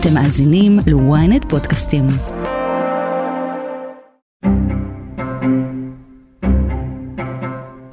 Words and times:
אתם 0.00 0.14
מאזינים 0.14 0.78
ל-ynet 0.86 1.48
פודקאסטים. 1.48 2.06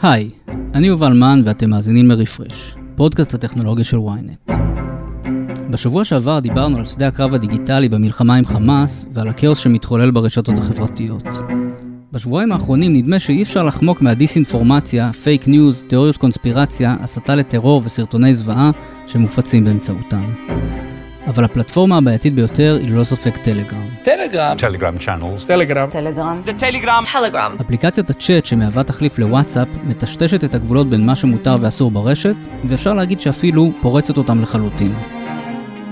היי, 0.01 0.29
אני 0.73 0.87
יובל 0.87 1.13
מן 1.13 1.41
ואתם 1.45 1.69
מאזינים 1.69 2.07
לרפרש, 2.07 2.75
פודקאסט 2.95 3.33
הטכנולוגיה 3.33 3.83
של 3.83 3.97
ynet. 3.97 4.53
בשבוע 5.69 6.03
שעבר 6.03 6.39
דיברנו 6.39 6.77
על 6.77 6.85
שדה 6.85 7.07
הקרב 7.07 7.33
הדיגיטלי 7.33 7.89
במלחמה 7.89 8.35
עם 8.35 8.45
חמאס 8.45 9.05
ועל 9.13 9.27
הכאוס 9.27 9.59
שמתחולל 9.59 10.11
ברשתות 10.11 10.59
החברתיות. 10.59 11.27
בשבועיים 12.11 12.51
האחרונים 12.51 12.93
נדמה 12.93 13.19
שאי 13.19 13.43
אפשר 13.43 13.63
לחמוק 13.63 14.01
מהדיסאינפורמציה, 14.01 15.13
פייק 15.13 15.47
ניוז, 15.47 15.83
תיאוריות 15.87 16.17
קונספירציה, 16.17 16.95
הסתה 16.99 17.35
לטרור 17.35 17.81
וסרטוני 17.85 18.33
זוועה 18.33 18.71
שמופצים 19.07 19.65
באמצעותם. 19.65 20.23
אבל 21.27 21.43
הפלטפורמה 21.43 21.97
הבעייתית 21.97 22.35
ביותר 22.35 22.77
היא 22.81 22.89
ללא 22.89 23.03
ספק 23.03 23.37
טלגרם. 23.37 23.87
טלגרם. 24.03 24.57
טלגרם 24.57 24.97
צ'אנלס. 24.97 25.43
טלגרם. 25.45 25.89
טלגרם. 25.89 26.41
טלגרם. 26.57 27.03
טלגרם. 27.13 27.55
אפליקציית 27.61 28.09
הצ'אט 28.09 28.45
שמהווה 28.45 28.83
תחליף 28.83 29.19
לוואטסאפ 29.19 29.67
מטשטשת 29.83 30.43
את 30.43 30.55
הגבולות 30.55 30.89
בין 30.89 31.05
מה 31.05 31.15
שמותר 31.15 31.55
ואסור 31.61 31.91
ברשת, 31.91 32.35
ואפשר 32.63 32.93
להגיד 32.93 33.21
שאפילו 33.21 33.71
פורצת 33.81 34.17
אותם 34.17 34.41
לחלוטין. 34.41 34.93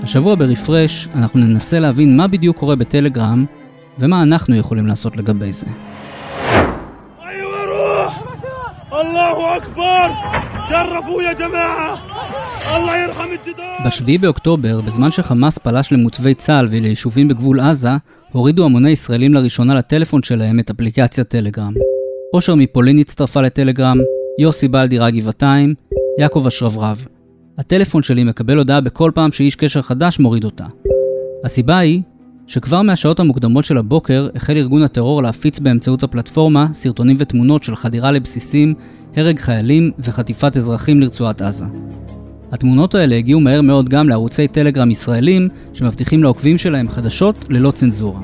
השבוע 0.02 0.34
ברפרש 0.34 1.08
אנחנו 1.14 1.40
ננסה 1.40 1.80
להבין 1.80 2.16
מה 2.16 2.26
בדיוק 2.26 2.56
קורה 2.56 2.76
בטלגרם 2.76 3.44
ומה 3.98 4.22
אנחנו 4.22 4.56
יכולים 4.56 4.86
לעשות 4.86 5.16
לגבי 5.16 5.52
זה. 5.52 5.66
ב-7 13.84 14.20
באוקטובר, 14.20 14.80
בזמן 14.80 15.10
שחמאס 15.10 15.58
פלש 15.58 15.92
למוצבי 15.92 16.34
צה"ל 16.34 16.68
וליישובים 16.70 17.28
בגבול 17.28 17.60
עזה, 17.60 17.90
הורידו 18.32 18.64
המוני 18.64 18.90
ישראלים 18.90 19.34
לראשונה 19.34 19.74
לטלפון 19.74 20.22
שלהם 20.22 20.60
את 20.60 20.70
אפליקציית 20.70 21.28
טלגרם. 21.28 21.72
אושר 22.34 22.54
מפולין 22.54 22.98
הצטרפה 22.98 23.42
לטלגרם, 23.42 23.98
יוסי 24.38 24.68
בעל 24.68 24.88
דירה 24.88 25.10
גבעתיים, 25.10 25.74
יעקב 26.18 26.46
אשרברב. 26.46 27.06
הטלפון 27.58 28.02
שלי 28.02 28.24
מקבל 28.24 28.58
הודעה 28.58 28.80
בכל 28.80 29.10
פעם 29.14 29.32
שאיש 29.32 29.56
קשר 29.56 29.82
חדש 29.82 30.18
מוריד 30.18 30.44
אותה. 30.44 30.66
הסיבה 31.44 31.78
היא 31.78 32.02
שכבר 32.46 32.82
מהשעות 32.82 33.20
המוקדמות 33.20 33.64
של 33.64 33.76
הבוקר 33.76 34.28
החל 34.34 34.56
ארגון 34.56 34.82
הטרור 34.82 35.22
להפיץ 35.22 35.58
באמצעות 35.58 36.02
הפלטפורמה 36.02 36.66
סרטונים 36.72 37.16
ותמונות 37.18 37.62
של 37.62 37.76
חדירה 37.76 38.12
לבסיסים, 38.12 38.74
הרג 39.16 39.38
חיילים 39.38 39.90
וחטיפת 39.98 40.56
אזרחים 40.56 41.00
לרצועת 41.00 41.42
עזה. 41.42 41.64
התמונות 42.54 42.94
האלה 42.94 43.16
הגיעו 43.16 43.40
מהר 43.40 43.60
מאוד 43.60 43.88
גם 43.88 44.08
לערוצי 44.08 44.48
טלגרם 44.48 44.90
ישראלים 44.90 45.48
שמבטיחים 45.72 46.22
לעוקבים 46.22 46.58
שלהם 46.58 46.88
חדשות 46.88 47.44
ללא 47.48 47.70
צנזורה. 47.70 48.20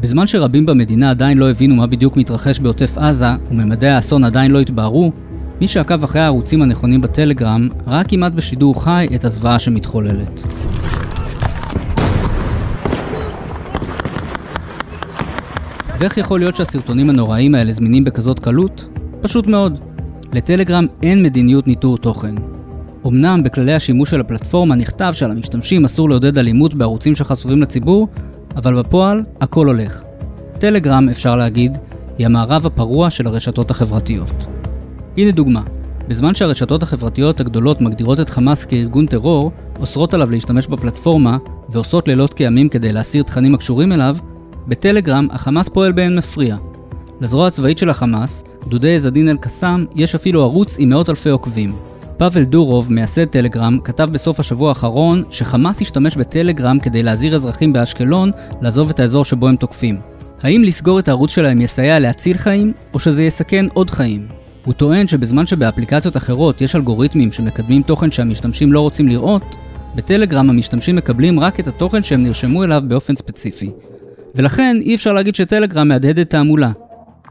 בזמן 0.00 0.26
שרבים 0.26 0.66
במדינה 0.66 1.10
עדיין 1.10 1.38
לא 1.38 1.50
הבינו 1.50 1.74
מה 1.74 1.86
בדיוק 1.86 2.16
מתרחש 2.16 2.58
בעוטף 2.58 2.98
עזה 2.98 3.26
וממדי 3.50 3.88
האסון 3.88 4.24
עדיין 4.24 4.50
לא 4.50 4.60
התבהרו, 4.60 5.12
מי 5.60 5.68
שעקב 5.68 6.04
אחרי 6.04 6.20
הערוצים 6.20 6.62
הנכונים 6.62 7.00
בטלגרם 7.00 7.68
ראה 7.86 8.04
כמעט 8.04 8.32
בשידור 8.32 8.84
חי 8.84 9.06
את 9.14 9.24
הזוועה 9.24 9.58
שמתחוללת. 9.58 10.42
ואיך 15.98 16.18
יכול 16.18 16.40
להיות 16.40 16.56
שהסרטונים 16.56 17.10
הנוראיים 17.10 17.54
האלה 17.54 17.72
זמינים 17.72 18.04
בכזאת 18.04 18.38
קלות? 18.38 18.86
פשוט 19.20 19.46
מאוד. 19.46 19.80
לטלגרם 20.32 20.86
אין 21.02 21.22
מדיניות 21.22 21.66
ניטור 21.66 21.98
תוכן. 21.98 22.34
אמנם 23.06 23.42
בכללי 23.42 23.74
השימוש 23.74 24.10
של 24.10 24.20
הפלטפורמה 24.20 24.74
נכתב 24.74 25.12
שעל 25.14 25.30
המשתמשים 25.30 25.84
אסור 25.84 26.10
לעודד 26.10 26.38
אלימות 26.38 26.74
בערוצים 26.74 27.14
שחשופים 27.14 27.62
לציבור, 27.62 28.08
אבל 28.56 28.78
בפועל 28.82 29.22
הכל 29.40 29.66
הולך. 29.66 30.02
טלגרם, 30.58 31.08
אפשר 31.08 31.36
להגיד, 31.36 31.78
היא 32.18 32.26
המערב 32.26 32.66
הפרוע 32.66 33.10
של 33.10 33.26
הרשתות 33.26 33.70
החברתיות. 33.70 34.46
הנה 35.16 35.30
דוגמה, 35.30 35.62
בזמן 36.08 36.34
שהרשתות 36.34 36.82
החברתיות 36.82 37.40
הגדולות 37.40 37.80
מגדירות 37.80 38.20
את 38.20 38.28
חמאס 38.28 38.64
כארגון 38.64 39.06
טרור, 39.06 39.52
אוסרות 39.80 40.14
עליו 40.14 40.30
להשתמש 40.30 40.66
בפלטפורמה 40.66 41.38
ועושות 41.68 42.08
לילות 42.08 42.34
כימים 42.34 42.68
כדי 42.68 42.92
להסיר 42.92 43.22
תכנים 43.22 43.54
הקשורים 43.54 43.92
אליו, 43.92 44.16
בטלגרם 44.68 45.28
החמאס 45.30 45.68
פועל 45.68 45.92
באין 45.92 46.16
מפריע. 46.16 46.56
לזרוע 47.20 47.46
הצבאית 47.46 47.78
של 47.78 47.90
החמאס, 47.90 48.44
גדודי 48.66 48.94
עזדין 48.94 49.28
אל-קסאם, 49.28 49.86
יש 49.94 50.14
אפילו 50.14 50.42
ערוץ 50.42 50.76
עם 50.78 50.88
מאות 50.88 51.10
אלפי 51.10 51.30
עוקבים. 51.30 51.72
פאבל 52.16 52.44
דורוב, 52.44 52.92
מייסד 52.92 53.24
טלגרם, 53.24 53.78
כתב 53.84 54.08
בסוף 54.12 54.40
השבוע 54.40 54.68
האחרון 54.68 55.22
שחמאס 55.30 55.82
השתמש 55.82 56.16
בטלגרם 56.16 56.78
כדי 56.78 57.02
להזהיר 57.02 57.34
אזרחים 57.34 57.72
באשקלון 57.72 58.30
לעזוב 58.60 58.90
את 58.90 59.00
האזור 59.00 59.24
שבו 59.24 59.48
הם 59.48 59.56
תוקפים. 59.56 60.00
האם 60.42 60.62
לסגור 60.62 60.98
את 60.98 61.08
הערוץ 61.08 61.30
שלהם 61.30 61.60
יסייע 61.60 61.98
להציל 61.98 62.36
חיים, 62.36 62.72
או 62.94 62.98
שזה 62.98 63.24
יסכן 63.24 63.66
עוד 63.74 63.90
חיים? 63.90 64.26
הוא 64.64 64.74
טוען 64.74 65.06
שבזמן 65.06 65.46
שבאפליקציות 65.46 66.16
אחרות 66.16 66.60
יש 66.60 66.76
אלגוריתמים 66.76 67.32
שמקדמים 67.32 67.82
תוכן 67.82 68.10
שהמשתמשים 68.10 68.72
לא 68.72 68.80
רוצים 68.80 69.08
לראות, 69.08 69.42
בטלגרם 69.94 70.50
המשתמשים 70.50 70.96
מקבלים 70.96 71.40
רק 71.40 71.60
את 71.60 71.68
התוכן 71.68 72.02
שהם 72.02 72.22
נרשמו 72.22 72.64
אליו 72.64 72.82
באופן 72.88 73.16
ספציפי. 73.16 73.70
ולכן 74.34 74.76
אי 74.80 74.94
אפשר 74.94 75.12
להגיד 75.12 75.34
שטלגרם 75.34 75.88
מהדהדת 75.88 76.30
תעמולה. 76.30 76.70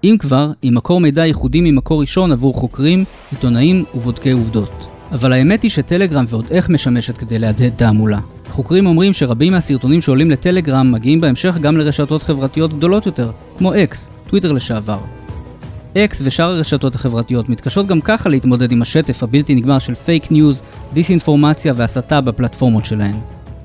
אם 0.04 0.16
כבר, 0.20 0.52
היא 0.62 0.72
מקור 0.72 1.00
מידע 1.00 1.26
ייחודי 1.26 1.62
ממקור 1.62 2.02
ראשון 2.02 2.32
עבור 2.32 2.54
חוקרים, 2.54 3.06
עיתונאים 3.32 3.84
ובודקי 3.96 4.32
עובדות. 4.32 4.88
אבל 5.12 5.34
האמת 5.34 5.64
היא 5.64 5.72
שטלגרם 5.72 6.26
ועוד 6.28 6.46
איך 6.52 6.70
משמשת 6.70 7.18
כדי 7.18 7.40
להדהד 7.40 7.74
תעמולה. 7.76 8.20
חוקרים 8.52 8.86
אומרים 8.86 9.14
שרבים 9.14 9.54
מהסרטונים 9.54 10.02
שעולים 10.02 10.32
לטלגרם 10.32 10.92
מגיעים 10.92 11.22
בהמשך 11.22 11.58
גם 11.62 11.78
לרשתות 11.78 12.24
חברתיות 12.24 12.74
גדולות 12.74 13.06
יותר, 13.06 13.32
כמו 13.58 13.74
אקס, 13.76 14.10
טוויטר 14.28 14.52
לשעבר. 14.52 15.00
אקס 15.98 16.22
ושאר 16.24 16.46
הרשתות 16.46 16.96
החברתיות 16.96 17.50
מתקשות 17.50 17.88
גם 17.88 18.02
ככה 18.02 18.30
להתמודד 18.30 18.72
עם 18.72 18.82
השטף 18.82 19.24
הבלתי 19.24 19.56
נגמר 19.56 19.80
של 19.80 19.96
פייק 19.96 20.32
ניוז, 20.32 20.62
דיסאינפורמציה 20.94 21.74
והסתה 21.76 22.22
בפלטפורמות 22.22 22.86
שלהן. 22.86 23.16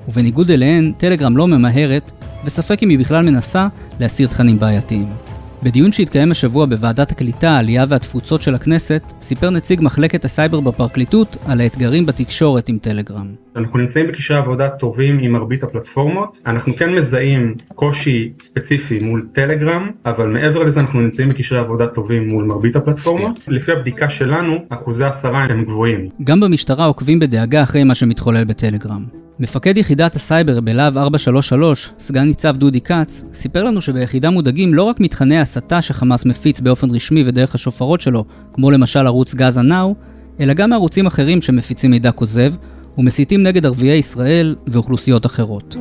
ובניגוד 0.07 0.51
אליהן, 0.51 0.93
טלגרם 0.97 1.37
לא 1.37 1.47
ממהרת, 1.47 2.11
וספק 2.45 2.83
אם 2.83 2.89
היא 2.89 2.99
בכלל 2.99 3.25
מנסה 3.25 3.67
להסיר 3.99 4.27
תכנים 4.27 4.59
בעייתיים. 4.59 5.28
בדיון 5.63 5.91
שהתקיים 5.91 6.31
השבוע 6.31 6.65
בוועדת 6.65 7.11
הקליטה, 7.11 7.49
העלייה 7.49 7.85
והתפוצות 7.87 8.41
של 8.41 8.55
הכנסת, 8.55 9.03
סיפר 9.21 9.49
נציג 9.49 9.79
מחלקת 9.81 10.25
הסייבר 10.25 10.59
בפרקליטות 10.59 11.37
על 11.45 11.61
האתגרים 11.61 12.05
בתקשורת 12.05 12.69
עם 12.69 12.77
טלגרם. 12.81 13.35
אנחנו 13.59 13.79
נמצאים 13.79 14.07
בקשרי 14.07 14.37
עבודה 14.37 14.69
טובים 14.69 15.19
עם 15.19 15.31
מרבית 15.31 15.63
הפלטפורמות, 15.63 16.37
אנחנו 16.45 16.75
כן 16.75 16.93
מזהים 16.93 17.55
קושי 17.75 18.31
ספציפי 18.39 18.99
מול 18.99 19.27
טלגרם, 19.33 19.91
אבל 20.05 20.27
מעבר 20.27 20.63
לזה 20.63 20.79
אנחנו 20.79 21.01
נמצאים 21.01 21.29
בקשרי 21.29 21.59
עבודה 21.59 21.87
טובים 21.87 22.29
מול 22.29 22.43
מרבית 22.43 22.75
הפלטפורמות. 22.75 23.39
לפי 23.47 23.71
הבדיקה 23.71 24.09
שלנו, 24.09 24.57
אחוזי 24.69 25.05
הסרה 25.05 25.43
הם 25.43 25.63
גבוהים. 25.63 26.09
גם 26.23 26.39
במשטרה 26.39 26.85
עוקבים 26.85 27.19
בדאגה 27.19 27.63
אחרי 27.63 27.83
מה 27.83 27.95
שמתחולל 27.95 28.43
בטלגרם. 28.43 29.05
מפקד 29.39 29.77
יחידת 29.77 30.15
הסייבר 30.15 30.59
בלהב 30.61 30.97
433, 30.97 31.91
סגן 31.99 32.23
ניצב 32.23 32.57
דודי 32.57 32.81
כץ, 32.81 33.23
סיפר 33.33 33.63
לנו 33.63 33.81
שביחידה 33.81 34.29
מודאגים 34.29 34.73
לא 34.73 34.83
רק 34.83 34.99
מתכני 34.99 35.37
ההסתה 35.37 35.81
שחמאס 35.81 36.25
מפיץ 36.25 36.59
באופן 36.59 36.87
רשמי 36.91 37.23
ודרך 37.25 37.55
השופרות 37.55 38.01
שלו, 38.01 38.25
כמו 38.53 38.71
למשל 38.71 39.07
ערוץ 39.07 39.33
גאזה 39.33 39.61
נאו, 39.61 39.95
אלא 40.39 40.53
גם 40.53 40.69
מערוצים 40.69 41.05
אחרים 41.05 41.41
שמפיצים 41.41 41.91
מידע 41.91 42.11
כוזב, 42.11 42.53
ומסיתים 42.99 43.43
נגד 43.43 43.65
ערביי 43.65 43.97
ישראל 43.97 44.55
ואוכלוסיות 44.67 45.25
אחרות. 45.25 45.75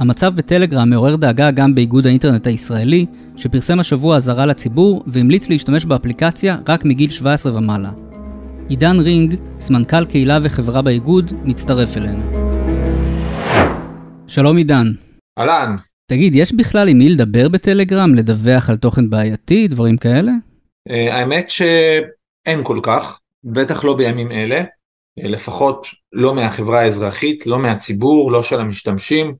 המצב 0.00 0.34
בטלגרם 0.36 0.90
מעורר 0.90 1.16
דאגה 1.16 1.50
גם 1.50 1.74
באיגוד 1.74 2.06
האינטרנט 2.06 2.46
הישראלי, 2.46 3.06
שפרסם 3.36 3.80
השבוע 3.80 4.16
אזהרה 4.16 4.46
לציבור 4.46 5.04
והמליץ 5.06 5.48
להשתמש 5.48 5.84
באפליקציה 5.84 6.58
רק 6.68 6.84
מגיל 6.84 7.10
17 7.10 7.56
ומעלה. 7.56 7.90
עידן 8.68 9.00
רינג, 9.00 9.34
סמנכ"ל 9.60 10.04
קהילה 10.04 10.38
וחברה 10.42 10.82
באיגוד, 10.82 11.32
מצטרף 11.44 11.96
אלינו. 11.96 12.22
שלום 14.26 14.56
עידן. 14.56 14.86
אהלן. 15.38 15.76
תגיד, 16.10 16.36
יש 16.36 16.52
בכלל 16.52 16.88
עם 16.88 16.98
מי 16.98 17.08
לדבר 17.08 17.48
בטלגרם, 17.48 18.14
לדווח 18.14 18.70
על 18.70 18.76
תוכן 18.76 19.10
בעייתי, 19.10 19.68
דברים 19.68 19.96
כאלה? 19.96 20.32
Uh, 20.88 20.92
האמת 21.12 21.50
שאין 21.50 22.60
כל 22.62 22.80
כך, 22.82 23.18
בטח 23.44 23.84
לא 23.84 23.96
בימים 23.96 24.32
אלה, 24.32 24.62
לפחות 25.18 25.86
לא 26.12 26.34
מהחברה 26.34 26.80
האזרחית, 26.80 27.46
לא 27.46 27.58
מהציבור, 27.58 28.32
לא 28.32 28.42
של 28.42 28.60
המשתמשים. 28.60 29.34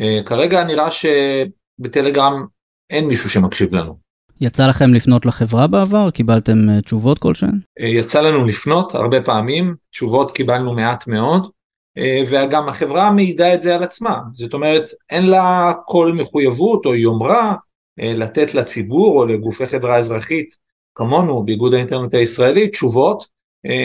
Uh, 0.00 0.22
כרגע 0.26 0.64
נראה 0.64 0.88
שבטלגרם 0.90 2.46
אין 2.90 3.06
מישהו 3.06 3.30
שמקשיב 3.30 3.74
לנו. 3.74 3.98
יצא 4.40 4.66
לכם 4.66 4.94
לפנות 4.94 5.26
לחברה 5.26 5.66
בעבר? 5.66 6.10
קיבלתם 6.10 6.80
תשובות 6.80 7.18
כלשהן? 7.18 7.58
יצא 7.80 8.20
לנו 8.20 8.44
לפנות 8.44 8.94
הרבה 8.94 9.22
פעמים, 9.22 9.74
תשובות 9.90 10.30
קיבלנו 10.30 10.74
מעט 10.74 11.06
מאוד. 11.06 11.50
אה, 11.98 12.22
וגם 12.28 12.68
החברה 12.68 13.10
מעידה 13.10 13.54
את 13.54 13.62
זה 13.62 13.74
על 13.74 13.82
עצמה, 13.82 14.20
זאת 14.32 14.54
אומרת 14.54 14.90
אין 15.10 15.26
לה 15.26 15.72
כל 15.86 16.12
מחויבות 16.12 16.86
או 16.86 16.94
יומרה 16.94 17.54
אה, 18.00 18.12
לתת 18.14 18.54
לציבור 18.54 19.20
או 19.20 19.26
לגופי 19.26 19.66
חברה 19.66 19.96
אזרחית 19.96 20.56
כמונו 20.94 21.44
באיגוד 21.44 21.74
האינטרנט 21.74 22.14
הישראלי 22.14 22.68
תשובות 22.68 23.22
אה, 23.22 23.26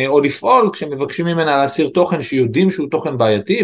או 0.07 0.19
לפעול 0.21 0.69
כשמבקשים 0.73 1.25
ממנה 1.25 1.57
להסיר 1.57 1.89
תוכן 1.89 2.21
שיודעים 2.21 2.71
שהוא 2.71 2.89
תוכן 2.89 3.17
בעייתי 3.17 3.63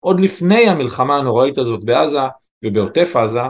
עוד 0.00 0.20
לפני 0.20 0.68
המלחמה 0.68 1.16
הנוראית 1.16 1.58
הזאת 1.58 1.84
בעזה 1.84 2.18
ובעוטף 2.64 3.16
עזה, 3.16 3.40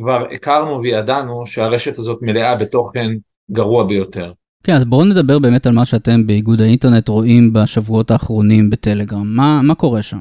כבר 0.00 0.26
הכרנו 0.32 0.82
וידענו 0.82 1.46
שהרשת 1.46 1.98
הזאת 1.98 2.18
מלאה 2.22 2.56
בתוכן 2.56 3.10
גרוע 3.50 3.84
ביותר. 3.84 4.32
כן, 4.62 4.72
אז 4.72 4.84
בואו 4.84 5.04
נדבר 5.04 5.38
באמת 5.38 5.66
על 5.66 5.72
מה 5.72 5.84
שאתם 5.84 6.26
באיגוד 6.26 6.60
האינטרנט 6.60 7.08
רואים 7.08 7.52
בשבועות 7.52 8.10
האחרונים 8.10 8.70
בטלגרם. 8.70 9.36
מה, 9.36 9.62
מה 9.62 9.74
קורה 9.74 10.02
שם? 10.02 10.20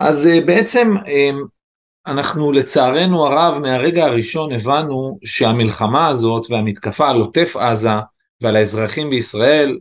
אז 0.00 0.26
אה, 0.26 0.40
בעצם 0.46 0.94
אה, 1.06 1.30
אנחנו 2.06 2.52
לצערנו 2.52 3.26
הרב 3.26 3.58
מהרגע 3.58 4.04
הראשון 4.04 4.52
הבנו 4.52 5.18
שהמלחמה 5.24 6.08
הזאת 6.08 6.46
והמתקפה 6.50 7.08
על 7.10 7.16
עוטף 7.16 7.56
עזה 7.56 7.90
ועל 8.40 8.56
האזרחים 8.56 9.10
בישראל, 9.10 9.78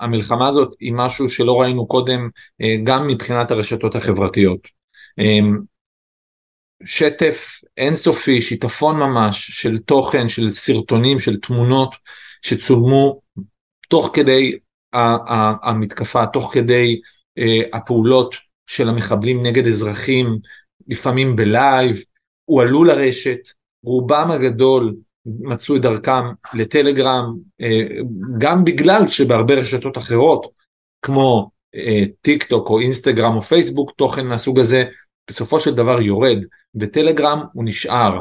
המלחמה 0.00 0.48
הזאת 0.48 0.76
היא 0.80 0.92
משהו 0.92 1.28
שלא 1.28 1.60
ראינו 1.60 1.86
קודם 1.86 2.28
אה, 2.60 2.76
גם 2.84 3.06
מבחינת 3.06 3.50
הרשתות 3.50 3.94
החברתיות. 3.94 4.80
שטף 6.84 7.60
אינסופי, 7.76 8.40
שיטפון 8.40 8.96
ממש 8.96 9.50
של 9.50 9.78
תוכן, 9.78 10.28
של 10.28 10.52
סרטונים, 10.52 11.18
של 11.18 11.36
תמונות 11.36 11.94
שצולמו 12.42 13.20
תוך 13.88 14.10
כדי 14.12 14.58
המתקפה, 15.62 16.26
תוך 16.26 16.54
כדי 16.54 17.00
אה, 17.38 17.78
הפעולות 17.78 18.34
של 18.66 18.88
המחבלים 18.88 19.42
נגד 19.46 19.66
אזרחים, 19.66 20.38
לפעמים 20.88 21.36
בלייב, 21.36 21.96
הועלו 22.44 22.84
לרשת, 22.84 23.40
רובם 23.84 24.30
הגדול 24.30 24.94
מצאו 25.26 25.76
את 25.76 25.82
דרכם 25.82 26.22
לטלגרם, 26.54 27.36
אה, 27.60 27.82
גם 28.38 28.64
בגלל 28.64 29.08
שבהרבה 29.08 29.54
רשתות 29.54 29.98
אחרות, 29.98 30.46
כמו 31.02 31.50
אה, 31.74 32.04
טיק 32.22 32.44
טוק 32.44 32.70
או 32.70 32.80
אינסטגרם 32.80 33.36
או 33.36 33.42
פייסבוק, 33.42 33.90
תוכן 33.90 34.26
מהסוג 34.26 34.58
הזה 34.58 34.84
בסופו 35.30 35.60
של 35.60 35.74
דבר 35.74 36.00
יורד, 36.00 36.44
בטלגרם 36.74 37.42
הוא 37.52 37.64
נשאר. 37.64 38.20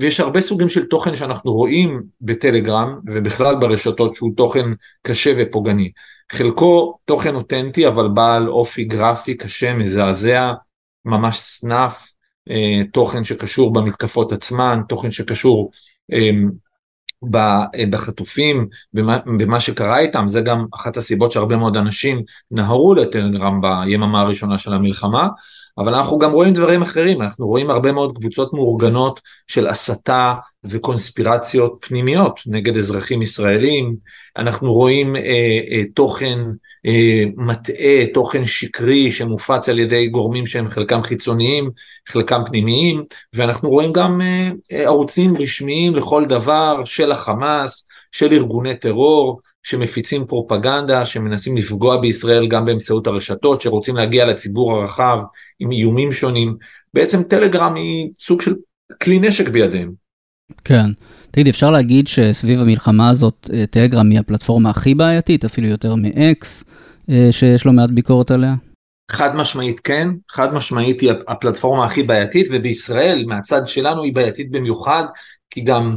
ויש 0.00 0.20
הרבה 0.20 0.40
סוגים 0.40 0.68
של 0.68 0.86
תוכן 0.86 1.16
שאנחנו 1.16 1.52
רואים 1.52 2.02
בטלגרם 2.20 3.00
ובכלל 3.06 3.54
ברשתות 3.60 4.14
שהוא 4.14 4.30
תוכן 4.36 4.66
קשה 5.02 5.32
ופוגעני. 5.38 5.90
חלקו 6.32 6.98
תוכן 7.04 7.34
אותנטי 7.34 7.86
אבל 7.88 8.08
בעל 8.08 8.48
אופי 8.48 8.84
גרפי 8.84 9.36
קשה, 9.36 9.74
מזעזע, 9.74 10.52
ממש 11.04 11.36
סנאף, 11.36 12.08
אה, 12.50 12.82
תוכן 12.92 13.24
שקשור 13.24 13.72
במתקפות 13.72 14.32
עצמן, 14.32 14.80
תוכן 14.88 15.10
שקשור 15.10 15.70
בחטופים, 17.90 18.68
במה, 18.92 19.18
במה 19.38 19.60
שקרה 19.60 19.98
איתם, 19.98 20.26
זה 20.26 20.40
גם 20.40 20.66
אחת 20.74 20.96
הסיבות 20.96 21.30
שהרבה 21.30 21.56
מאוד 21.56 21.76
אנשים 21.76 22.22
נהרו 22.50 22.94
לטלגרם 22.94 23.60
ביממה 23.60 24.20
הראשונה 24.20 24.58
של 24.58 24.72
המלחמה, 24.72 25.28
אבל 25.78 25.94
אנחנו 25.94 26.18
גם 26.18 26.32
רואים 26.32 26.52
דברים 26.52 26.82
אחרים, 26.82 27.22
אנחנו 27.22 27.46
רואים 27.46 27.70
הרבה 27.70 27.92
מאוד 27.92 28.18
קבוצות 28.18 28.54
מאורגנות 28.54 29.20
של 29.46 29.66
הסתה 29.66 30.34
וקונספירציות 30.64 31.84
פנימיות 31.88 32.40
נגד 32.46 32.76
אזרחים 32.76 33.22
ישראלים, 33.22 33.96
אנחנו 34.36 34.72
רואים 34.72 35.16
אה, 35.16 35.60
אה, 35.70 35.82
תוכן 35.94 36.38
אה, 36.86 37.24
מטעה, 37.36 38.06
תוכן 38.14 38.44
שקרי 38.44 39.12
שמופץ 39.12 39.68
על 39.68 39.78
ידי 39.78 40.06
גורמים 40.06 40.46
שהם 40.46 40.68
חלקם 40.68 41.02
חיצוניים, 41.02 41.70
חלקם 42.08 42.42
פנימיים, 42.46 43.04
ואנחנו 43.34 43.70
רואים 43.70 43.92
גם 43.92 44.20
אה, 44.20 44.50
אה 44.72 44.84
ערוצים 44.84 45.36
רשמיים 45.36 45.94
לכל 45.94 46.24
דבר 46.24 46.84
של 46.84 47.12
החמאס, 47.12 47.88
של 48.12 48.32
ארגוני 48.32 48.76
טרור, 48.76 49.40
שמפיצים 49.66 50.26
פרופגנדה, 50.26 51.04
שמנסים 51.04 51.56
לפגוע 51.56 52.00
בישראל 52.00 52.46
גם 52.46 52.64
באמצעות 52.64 53.06
הרשתות, 53.06 53.60
שרוצים 53.60 53.96
להגיע 53.96 54.24
לציבור 54.24 54.72
הרחב 54.72 55.18
עם 55.58 55.72
איומים 55.72 56.12
שונים. 56.12 56.56
בעצם 56.94 57.22
טלגרם 57.22 57.74
היא 57.74 58.10
סוג 58.18 58.42
של 58.42 58.54
כלי 59.02 59.18
נשק 59.18 59.48
בידיהם. 59.48 59.92
כן. 60.64 60.86
תגיד, 61.30 61.48
אפשר 61.48 61.70
להגיד 61.70 62.08
שסביב 62.08 62.60
המלחמה 62.60 63.10
הזאת 63.10 63.50
אה, 63.52 63.66
טלגרם 63.66 64.10
היא 64.10 64.18
הפלטפורמה 64.18 64.70
הכי 64.70 64.94
בעייתית, 64.94 65.44
אפילו 65.44 65.68
יותר 65.68 65.94
מאקס, 65.94 66.64
אה, 67.10 67.28
שיש 67.30 67.64
לו 67.64 67.72
מעט 67.72 67.90
ביקורת 67.90 68.30
עליה? 68.30 68.54
חד 69.10 69.36
משמעית 69.36 69.80
כן, 69.80 70.08
חד 70.30 70.54
משמעית 70.54 71.00
היא 71.00 71.12
הפלטפורמה 71.28 71.84
הכי 71.84 72.02
בעייתית, 72.02 72.46
ובישראל 72.50 73.24
מהצד 73.26 73.66
שלנו 73.66 74.02
היא 74.02 74.14
בעייתית 74.14 74.50
במיוחד, 74.50 75.04
כי 75.50 75.60
גם 75.60 75.96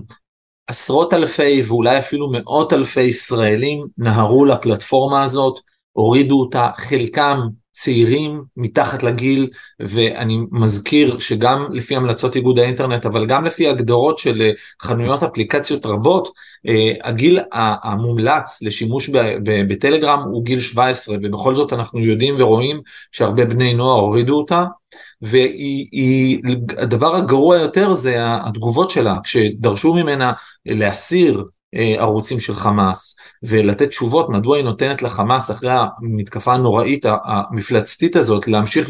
עשרות 0.69 1.13
אלפי 1.13 1.63
ואולי 1.67 1.99
אפילו 1.99 2.31
מאות 2.31 2.73
אלפי 2.73 3.01
ישראלים 3.01 3.87
נהרו 3.97 4.45
לפלטפורמה 4.45 5.23
הזאת, 5.23 5.59
הורידו 5.91 6.39
אותה, 6.39 6.69
חלקם 6.75 7.39
צעירים 7.81 8.43
מתחת 8.57 9.03
לגיל, 9.03 9.47
ואני 9.79 10.37
מזכיר 10.51 11.19
שגם 11.19 11.67
לפי 11.71 11.95
המלצות 11.95 12.35
איגוד 12.35 12.59
האינטרנט, 12.59 13.05
אבל 13.05 13.25
גם 13.25 13.45
לפי 13.45 13.67
הגדרות 13.67 14.17
של 14.17 14.41
אה, 14.41 14.51
חנויות 14.81 15.23
אפליקציות 15.23 15.85
רבות, 15.85 16.31
אה, 16.67 16.93
הגיל 17.03 17.39
המומלץ 17.83 18.61
לשימוש 18.61 19.09
בטלגרם 19.43 20.19
הוא 20.21 20.45
גיל 20.45 20.59
17, 20.59 21.17
ובכל 21.23 21.55
זאת 21.55 21.73
אנחנו 21.73 21.99
יודעים 21.99 22.35
ורואים 22.39 22.81
שהרבה 23.11 23.45
בני 23.45 23.73
נוער 23.73 23.99
הורידו 23.99 24.37
אותה. 24.37 24.63
והדבר 25.21 27.15
הגרוע 27.15 27.57
יותר 27.57 27.93
זה 27.93 28.15
התגובות 28.19 28.89
שלה, 28.89 29.15
כשדרשו 29.23 29.93
ממנה 29.93 30.33
להסיר 30.65 31.43
ערוצים 31.73 32.39
של 32.39 32.55
חמאס 32.55 33.15
ולתת 33.43 33.87
תשובות 33.89 34.29
מדוע 34.29 34.57
היא 34.57 34.65
נותנת 34.65 35.01
לחמאס 35.01 35.51
אחרי 35.51 35.71
המתקפה 35.71 36.53
הנוראית 36.53 37.05
המפלצתית 37.23 38.15
הזאת 38.15 38.47
להמשיך 38.47 38.89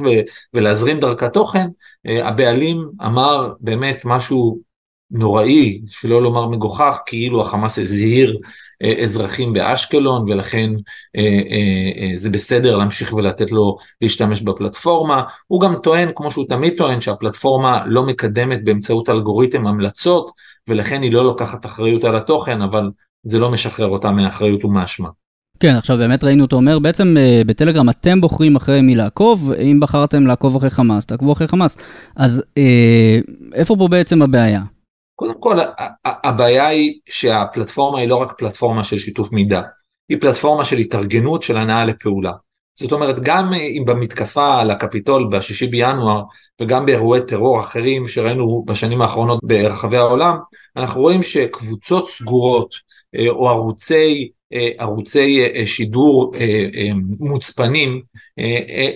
ולהזרים 0.53 0.99
דרכה 0.99 1.29
תוכן, 1.29 1.67
אה, 2.07 2.27
הבעלים 2.27 2.89
אמר 3.05 3.53
באמת 3.59 4.01
משהו 4.05 4.59
נוראי, 5.11 5.81
שלא 5.87 6.21
לומר 6.21 6.47
מגוחך, 6.47 6.99
כאילו 7.05 7.41
החמאס 7.41 7.79
הזהיר 7.79 8.37
אה, 8.37 8.49
אזרחים 9.03 9.53
באשקלון 9.53 10.29
ולכן 10.29 10.69
אה, 11.15 11.21
אה, 11.21 12.17
זה 12.17 12.29
בסדר 12.29 12.75
להמשיך 12.75 13.13
ולתת 13.13 13.51
לו 13.51 13.77
להשתמש 14.01 14.41
בפלטפורמה. 14.41 15.21
הוא 15.47 15.61
גם 15.61 15.75
טוען, 15.83 16.09
כמו 16.15 16.31
שהוא 16.31 16.45
תמיד 16.49 16.73
טוען, 16.77 17.01
שהפלטפורמה 17.01 17.81
לא 17.85 18.03
מקדמת 18.03 18.63
באמצעות 18.63 19.09
אלגוריתם 19.09 19.67
המלצות 19.67 20.31
ולכן 20.67 21.01
היא 21.01 21.13
לא 21.13 21.23
לוקחת 21.23 21.65
אחריות 21.65 22.03
על 22.03 22.15
התוכן, 22.15 22.61
אבל 22.61 22.89
זה 23.23 23.39
לא 23.39 23.51
משחרר 23.51 23.87
אותה 23.87 24.11
מאחריות 24.11 24.65
ומאשמה. 24.65 25.09
כן, 25.59 25.75
עכשיו 25.75 25.97
באמת 25.97 26.23
ראינו 26.23 26.43
אותו 26.43 26.55
אומר, 26.55 26.79
בעצם 26.79 27.15
בטלגרם 27.45 27.89
אתם 27.89 28.21
בוחרים 28.21 28.55
אחרי 28.55 28.81
מי 28.81 28.95
לעקוב, 28.95 29.51
אם 29.51 29.79
בחרתם 29.79 30.27
לעקוב 30.27 30.55
אחרי 30.55 30.69
חמאס, 30.69 31.05
תעקבו 31.05 31.31
אחרי 31.31 31.47
חמאס. 31.47 31.77
אז 32.15 32.44
אה, 32.57 33.19
איפה 33.54 33.75
פה 33.80 33.87
בעצם 33.87 34.21
הבעיה? 34.21 34.61
קודם 35.19 35.33
כל 35.40 35.57
הבעיה 36.06 36.68
היא 36.68 36.99
שהפלטפורמה 37.09 37.99
היא 37.99 38.09
לא 38.09 38.16
רק 38.16 38.31
פלטפורמה 38.38 38.83
של 38.83 38.99
שיתוף 38.99 39.31
מידע, 39.31 39.61
היא 40.09 40.18
פלטפורמה 40.21 40.66
של 40.66 40.78
התארגנות 40.78 41.44
של 41.44 41.57
הנעה 41.57 41.85
לפעולה. 41.85 42.31
זאת 42.80 42.92
אומרת 42.92 43.19
גם 43.19 43.54
אם 43.54 43.83
במתקפה 43.85 44.61
על 44.61 44.71
הקפיטול 44.71 45.28
בשישי 45.31 45.68
בינואר 45.68 46.23
וגם 46.61 46.85
באירועי 46.85 47.21
טרור 47.28 47.59
אחרים 47.59 48.07
שראינו 48.07 48.64
בשנים 48.68 49.02
האחרונות 49.02 49.40
ברחבי 49.44 49.97
העולם, 49.97 50.38
אנחנו 50.78 51.02
רואים 51.02 51.23
שקבוצות 51.23 52.09
סגורות 52.09 52.76
אה, 53.16 53.30
או 53.30 53.49
ערוצי, 53.49 54.30
אה, 54.54 54.69
ערוצי 54.78 55.45
אה, 55.56 55.66
שידור 55.66 56.31
מוצפנים 57.19 58.02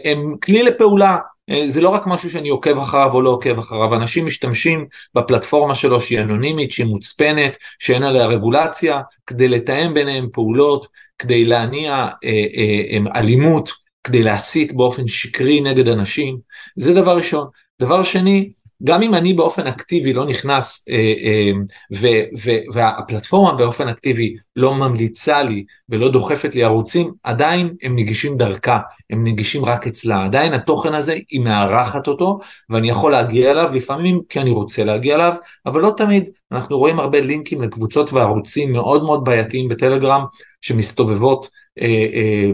הם 0.04 0.36
כלי 0.44 0.64
לפעולה 0.64 1.12
אה, 1.12 1.20
זה 1.68 1.82
לא 1.82 1.90
רק 1.90 2.08
משהו 2.08 2.30
שאני 2.30 2.50
עוקב 2.50 2.80
אחריו 2.80 3.14
או 3.14 3.22
לא 3.22 3.30
עוקב 3.30 3.60
אחריו, 3.60 3.96
אנשים 3.96 4.26
משתמשים 4.26 4.86
בפלטפורמה 5.16 5.76
שלו 5.76 6.02
שהיא 6.02 6.20
אנונימית, 6.20 6.72
שהיא 6.72 6.86
מוצפנת, 6.86 7.58
שאין 7.80 8.04
עליה 8.04 8.26
רגולציה, 8.26 9.02
כדי 9.28 9.48
לתאם 9.48 9.94
ביניהם 9.94 10.28
פעולות, 10.34 10.88
כדי 11.20 11.46
להניע 11.46 11.94
אה, 11.94 12.30
אה, 12.30 12.84
אה, 12.92 13.20
אלימות, 13.20 13.70
כדי 14.04 14.24
להסית 14.24 14.74
באופן 14.74 15.08
שקרי 15.08 15.62
נגד 15.62 15.88
אנשים, 15.88 16.38
זה 16.76 16.94
דבר 16.94 17.18
ראשון. 17.18 17.48
דבר 17.82 18.04
שני, 18.04 18.52
גם 18.86 19.02
אם 19.02 19.16
אני 19.16 19.34
באופן 19.34 19.68
אקטיבי 19.68 20.14
לא 20.14 20.26
נכנס 20.26 20.86
אה, 20.90 21.14
אה, 21.24 21.52
ו, 21.94 22.08
ו, 22.44 22.52
והפלטפורמה 22.74 23.54
באופן 23.54 23.88
אקטיבי 23.88 24.36
לא 24.56 24.74
ממליצה 24.74 25.44
לי 25.44 25.66
ולא 25.90 26.10
דוחפת 26.10 26.56
לי 26.56 26.64
ערוצים, 26.64 27.12
עדיין 27.24 27.74
הם 27.82 27.96
נגישים 27.96 28.38
דרכה, 28.38 28.80
הם 29.10 29.24
נגישים 29.24 29.66
רק 29.66 29.88
אצלה, 29.88 30.26
עדיין 30.26 30.54
התוכן 30.54 30.94
הזה 30.94 31.18
היא 31.30 31.40
מארחת 31.40 32.08
אותו 32.08 32.40
ואני 32.70 32.90
יכול 32.90 33.12
להגיע 33.12 33.52
אליו 33.52 33.70
לפעמים 33.74 34.22
כי 34.30 34.40
אני 34.40 34.50
רוצה 34.50 34.84
להגיע 34.84 35.16
אליו, 35.16 35.36
אבל 35.66 35.82
לא 35.82 35.94
תמיד, 35.98 36.30
אנחנו 36.52 36.78
רואים 36.78 37.00
הרבה 37.00 37.22
לינקים 37.22 37.62
לקבוצות 37.62 38.14
וערוצים 38.14 38.74
מאוד 38.74 39.04
מאוד 39.04 39.24
בעייתיים 39.24 39.68
בטלגרם 39.70 40.26
שמסתובבות 40.62 41.50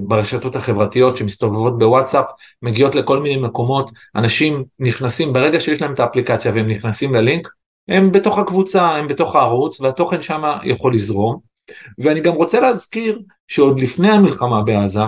ברשתות 0.01 0.55
החברתיות 0.55 1.17
שמסתובבות 1.17 1.79
בוואטסאפ, 1.79 2.25
מגיעות 2.61 2.95
לכל 2.95 3.19
מיני 3.19 3.37
מקומות, 3.37 3.91
אנשים 4.15 4.63
נכנסים, 4.79 5.33
ברגע 5.33 5.59
שיש 5.59 5.81
להם 5.81 5.93
את 5.93 5.99
האפליקציה 5.99 6.51
והם 6.55 6.67
נכנסים 6.67 7.15
ללינק, 7.15 7.47
הם 7.87 8.11
בתוך 8.11 8.37
הקבוצה, 8.37 8.89
הם 8.89 9.07
בתוך 9.07 9.35
הערוץ 9.35 9.81
והתוכן 9.81 10.21
שם 10.21 10.41
יכול 10.63 10.93
לזרום. 10.93 11.39
ואני 11.97 12.19
גם 12.19 12.33
רוצה 12.33 12.59
להזכיר 12.59 13.19
שעוד 13.47 13.79
לפני 13.79 14.11
המלחמה 14.11 14.61
בעזה, 14.61 15.03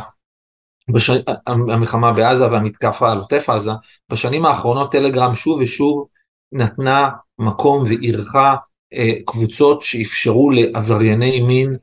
בש... 0.90 1.10
המלחמה 1.48 2.12
בעזה 2.12 2.52
והמתקפה 2.52 3.12
על 3.12 3.18
עוטף 3.18 3.50
עזה, 3.50 3.72
בשנים 4.10 4.46
האחרונות 4.46 4.92
טלגרם 4.92 5.36
שוב 5.36 5.62
ושוב 5.62 6.08
נתנה 6.52 7.10
מקום 7.40 7.84
ואירחה 7.84 8.56
אה, 8.94 9.14
קבוצות 9.26 9.82
שאפשרו 9.82 10.52
לעברייני 10.52 11.42
מין 11.42 11.76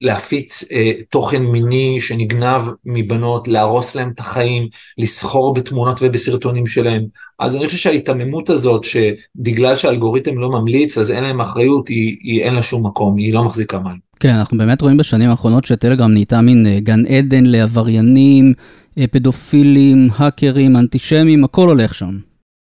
להפיץ 0.00 0.64
אה, 0.72 0.92
תוכן 1.10 1.42
מיני 1.42 2.00
שנגנב 2.00 2.62
מבנות, 2.84 3.48
להרוס 3.48 3.94
להם 3.94 4.10
את 4.14 4.20
החיים, 4.20 4.68
לסחור 4.98 5.54
בתמונות 5.54 5.98
ובסרטונים 6.02 6.66
שלהם. 6.66 7.02
אז 7.38 7.56
אני 7.56 7.66
חושב 7.66 7.78
שההיתממות 7.78 8.50
הזאת, 8.50 8.84
שבגלל 8.84 9.76
שהאלגוריתם 9.76 10.38
לא 10.38 10.50
ממליץ, 10.50 10.98
אז 10.98 11.10
אין 11.10 11.24
להם 11.24 11.40
אחריות, 11.40 11.88
היא, 11.88 12.16
היא 12.22 12.42
אין 12.42 12.54
לה 12.54 12.62
שום 12.62 12.86
מקום, 12.86 13.16
היא 13.16 13.34
לא 13.34 13.44
מחזיקה 13.44 13.78
מים. 13.78 13.98
כן, 14.20 14.34
אנחנו 14.34 14.58
באמת 14.58 14.82
רואים 14.82 14.96
בשנים 14.96 15.30
האחרונות 15.30 15.64
שטלגרם 15.64 16.12
נהייתה 16.12 16.40
מין 16.40 16.66
אה, 16.66 16.80
גן 16.80 17.06
עדן 17.06 17.46
לעבריינים, 17.46 18.52
אה, 18.98 19.06
פדופילים, 19.06 20.08
האקרים, 20.16 20.76
אנטישמים, 20.76 21.44
הכל 21.44 21.68
הולך 21.68 21.94
שם. 21.94 22.18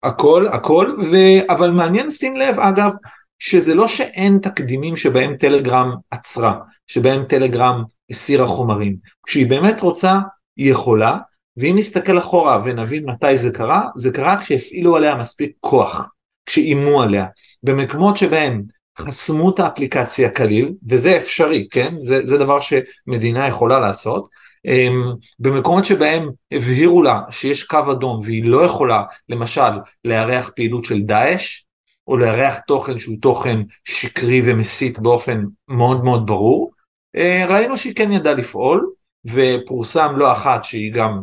הכל, 0.04 0.46
הכל, 0.52 0.96
ו... 1.10 1.16
אבל 1.50 1.70
מעניין 1.70 2.06
לשים 2.06 2.36
לב, 2.36 2.60
אגב, 2.60 2.90
שזה 3.38 3.74
לא 3.74 3.88
שאין 3.88 4.38
תקדימים 4.42 4.96
שבהם 4.96 5.36
טלגרם 5.36 5.94
עצרה, 6.10 6.58
שבהם 6.86 7.24
טלגרם 7.24 7.82
הסירה 8.10 8.46
חומרים. 8.46 8.96
כשהיא 9.26 9.46
באמת 9.46 9.80
רוצה, 9.80 10.18
היא 10.56 10.70
יכולה, 10.70 11.18
ואם 11.56 11.74
נסתכל 11.78 12.18
אחורה 12.18 12.62
ונבין 12.64 13.10
מתי 13.10 13.38
זה 13.38 13.50
קרה, 13.50 13.88
זה 13.96 14.10
קרה 14.10 14.40
כשהפעילו 14.40 14.96
עליה 14.96 15.16
מספיק 15.16 15.52
כוח, 15.60 16.08
כשאיימו 16.46 17.02
עליה. 17.02 17.24
במקומות 17.62 18.16
שבהם 18.16 18.62
חסמו 18.98 19.50
את 19.50 19.58
האפליקציה 19.58 20.30
כליל, 20.30 20.72
וזה 20.88 21.16
אפשרי, 21.16 21.66
כן? 21.70 21.94
זה, 22.00 22.26
זה 22.26 22.38
דבר 22.38 22.58
שמדינה 22.60 23.48
יכולה 23.48 23.78
לעשות. 23.78 24.28
אמ, 24.66 25.12
במקומות 25.38 25.84
שבהם 25.84 26.28
הבהירו 26.52 27.02
לה 27.02 27.20
שיש 27.30 27.64
קו 27.64 27.92
אדום 27.92 28.20
והיא 28.24 28.44
לא 28.44 28.64
יכולה, 28.64 29.02
למשל, 29.28 29.70
לארח 30.04 30.50
פעילות 30.56 30.84
של 30.84 31.00
דאעש, 31.00 31.62
או 32.08 32.16
לארח 32.16 32.58
תוכן 32.58 32.98
שהוא 32.98 33.16
תוכן 33.22 33.58
שקרי 33.84 34.42
ומסית 34.44 34.98
באופן 34.98 35.44
מאוד 35.68 36.04
מאוד 36.04 36.26
ברור, 36.26 36.70
אה, 37.16 37.44
ראינו 37.48 37.76
שהיא 37.76 37.94
כן 37.94 38.12
ידעה 38.12 38.34
לפעול, 38.34 38.90
ופורסם 39.24 40.16
לא 40.16 40.32
אחת 40.32 40.64
שהיא 40.64 40.92
גם 40.92 41.20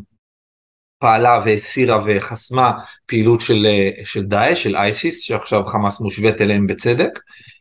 פעלה 1.00 1.40
והסירה 1.46 2.04
וחסמה 2.06 2.72
פעילות 3.06 3.42
של, 3.42 3.66
אה, 3.66 4.06
של 4.06 4.24
דאעש, 4.24 4.64
של 4.64 4.76
אייסיס, 4.76 5.22
שעכשיו 5.22 5.64
חמאס 5.66 6.02
מושווית 6.02 6.42
אליהם 6.42 6.68
בצדק. 6.68 7.20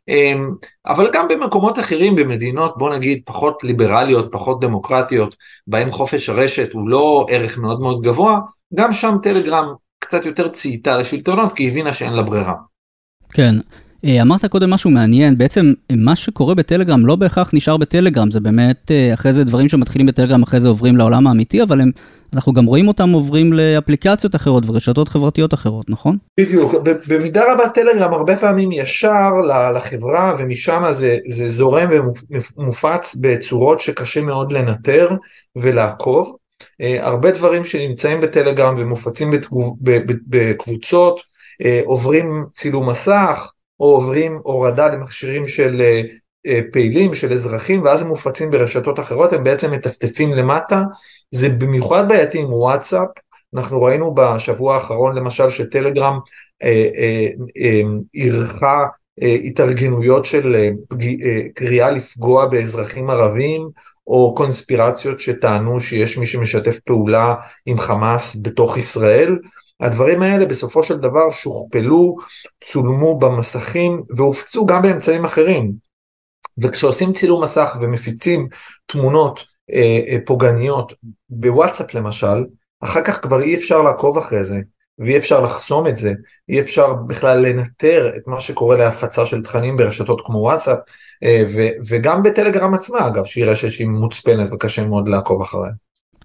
אמ, 0.08 0.50
אבל 0.86 1.10
גם 1.12 1.28
במקומות 1.28 1.78
אחרים, 1.78 2.14
במדינות 2.14 2.78
בוא 2.78 2.94
נגיד 2.94 3.22
פחות 3.26 3.64
ליברליות, 3.64 4.28
פחות 4.32 4.60
דמוקרטיות, 4.60 5.36
בהם 5.66 5.90
חופש 5.90 6.28
הרשת 6.28 6.72
הוא 6.72 6.88
לא 6.88 7.26
ערך 7.28 7.58
מאוד 7.58 7.80
מאוד 7.80 8.02
גבוה, 8.02 8.38
גם 8.74 8.92
שם 8.92 9.14
טלגרם 9.22 9.74
קצת 9.98 10.24
יותר 10.24 10.48
צייתה 10.48 10.96
לשלטונות 10.96 11.52
כי 11.52 11.68
הבינה 11.68 11.92
שאין 11.92 12.12
לה 12.12 12.22
ברירה. 12.22 12.54
כן, 13.34 13.54
אה, 14.04 14.22
אמרת 14.22 14.44
קודם 14.44 14.70
משהו 14.70 14.90
מעניין, 14.90 15.38
בעצם 15.38 15.72
מה 15.92 16.16
שקורה 16.16 16.54
בטלגרם 16.54 17.06
לא 17.06 17.16
בהכרח 17.16 17.50
נשאר 17.52 17.76
בטלגרם, 17.76 18.30
זה 18.30 18.40
באמת 18.40 18.90
אה, 18.90 19.14
אחרי 19.14 19.32
זה 19.32 19.44
דברים 19.44 19.68
שמתחילים 19.68 20.06
בטלגרם 20.06 20.42
אחרי 20.42 20.60
זה 20.60 20.68
עוברים 20.68 20.96
לעולם 20.96 21.26
האמיתי, 21.26 21.62
אבל 21.62 21.80
הם, 21.80 21.90
אנחנו 22.34 22.52
גם 22.52 22.64
רואים 22.64 22.88
אותם 22.88 23.10
עוברים 23.10 23.52
לאפליקציות 23.52 24.34
אחרות 24.34 24.64
ורשתות 24.66 25.08
חברתיות 25.08 25.54
אחרות, 25.54 25.90
נכון? 25.90 26.16
בדיוק, 26.40 26.74
במידה 27.08 27.52
רבה 27.52 27.68
טלגרם 27.68 28.12
הרבה 28.12 28.36
פעמים 28.36 28.72
ישר 28.72 29.30
לחברה 29.74 30.36
ומשם 30.38 30.82
זה, 30.92 31.18
זה 31.28 31.48
זורם 31.48 31.88
ומופץ 32.56 33.16
בצורות 33.20 33.80
שקשה 33.80 34.22
מאוד 34.22 34.52
לנטר 34.52 35.08
ולעקוב. 35.56 36.36
אה, 36.80 37.06
הרבה 37.06 37.30
דברים 37.30 37.64
שנמצאים 37.64 38.20
בטלגרם 38.20 38.74
ומופצים 38.78 39.30
בקבוצות 40.26 41.33
עוברים 41.84 42.44
צילום 42.50 42.90
מסך, 42.90 43.52
או 43.80 43.94
עוברים 43.94 44.40
הורדה 44.42 44.88
למכשירים 44.88 45.46
של 45.46 45.80
אה, 45.80 46.02
אה, 46.46 46.60
פעילים, 46.72 47.14
של 47.14 47.32
אזרחים, 47.32 47.82
ואז 47.82 48.02
הם 48.02 48.08
מופצים 48.08 48.50
ברשתות 48.50 49.00
אחרות, 49.00 49.32
הם 49.32 49.44
בעצם 49.44 49.70
מטפטפים 49.70 50.32
למטה. 50.32 50.82
זה 51.30 51.48
במיוחד 51.48 52.08
בעייתי 52.08 52.38
עם 52.38 52.52
וואטסאפ, 52.52 53.08
אנחנו 53.54 53.82
ראינו 53.82 54.14
בשבוע 54.14 54.74
האחרון 54.74 55.16
למשל 55.16 55.48
שטלגרם 55.48 56.18
אה, 56.62 56.88
אה, 56.96 57.26
אה, 57.58 57.82
אירחה 58.14 58.84
אה, 59.22 59.36
התארגנויות 59.44 60.24
של 60.24 60.54
אה, 60.54 60.70
אה, 61.24 61.40
קריאה 61.54 61.90
לפגוע 61.90 62.46
באזרחים 62.46 63.10
ערבים, 63.10 63.68
או 64.06 64.34
קונספירציות 64.34 65.20
שטענו 65.20 65.80
שיש 65.80 66.18
מי 66.18 66.26
שמשתף 66.26 66.80
פעולה 66.80 67.34
עם 67.66 67.78
חמאס 67.78 68.36
בתוך 68.42 68.76
ישראל. 68.76 69.38
הדברים 69.80 70.22
האלה 70.22 70.46
בסופו 70.46 70.82
של 70.82 70.98
דבר 70.98 71.30
שוכפלו, 71.30 72.16
צולמו 72.64 73.18
במסכים 73.18 74.02
והופצו 74.16 74.66
גם 74.66 74.82
באמצעים 74.82 75.24
אחרים. 75.24 75.72
וכשעושים 76.58 77.12
צילום 77.12 77.44
מסך 77.44 77.76
ומפיצים 77.80 78.48
תמונות 78.86 79.44
אה, 79.70 80.00
אה, 80.08 80.16
פוגעניות 80.26 80.92
בוואטסאפ 81.30 81.94
למשל, 81.94 82.44
אחר 82.80 83.04
כך 83.04 83.22
כבר 83.22 83.42
אי 83.42 83.54
אפשר 83.54 83.82
לעקוב 83.82 84.18
אחרי 84.18 84.44
זה, 84.44 84.60
ואי 84.98 85.18
אפשר 85.18 85.40
לחסום 85.40 85.86
את 85.86 85.96
זה, 85.96 86.12
אי 86.48 86.60
אפשר 86.60 86.92
בכלל 86.92 87.46
לנטר 87.46 88.12
את 88.16 88.22
מה 88.26 88.40
שקורה 88.40 88.76
להפצה 88.76 89.26
של 89.26 89.42
תכנים 89.42 89.76
ברשתות 89.76 90.20
כמו 90.24 90.38
וואטסאפ, 90.38 90.78
אה, 91.22 91.44
ו- 91.54 91.88
וגם 91.88 92.22
בטלגרם 92.22 92.74
עצמה 92.74 93.06
אגב, 93.06 93.24
שהיא 93.24 93.44
רשת 93.44 93.70
שהיא 93.70 93.88
מוצפנת 93.88 94.52
וקשה 94.52 94.86
מאוד 94.86 95.08
לעקוב 95.08 95.42
אחריה. 95.42 95.72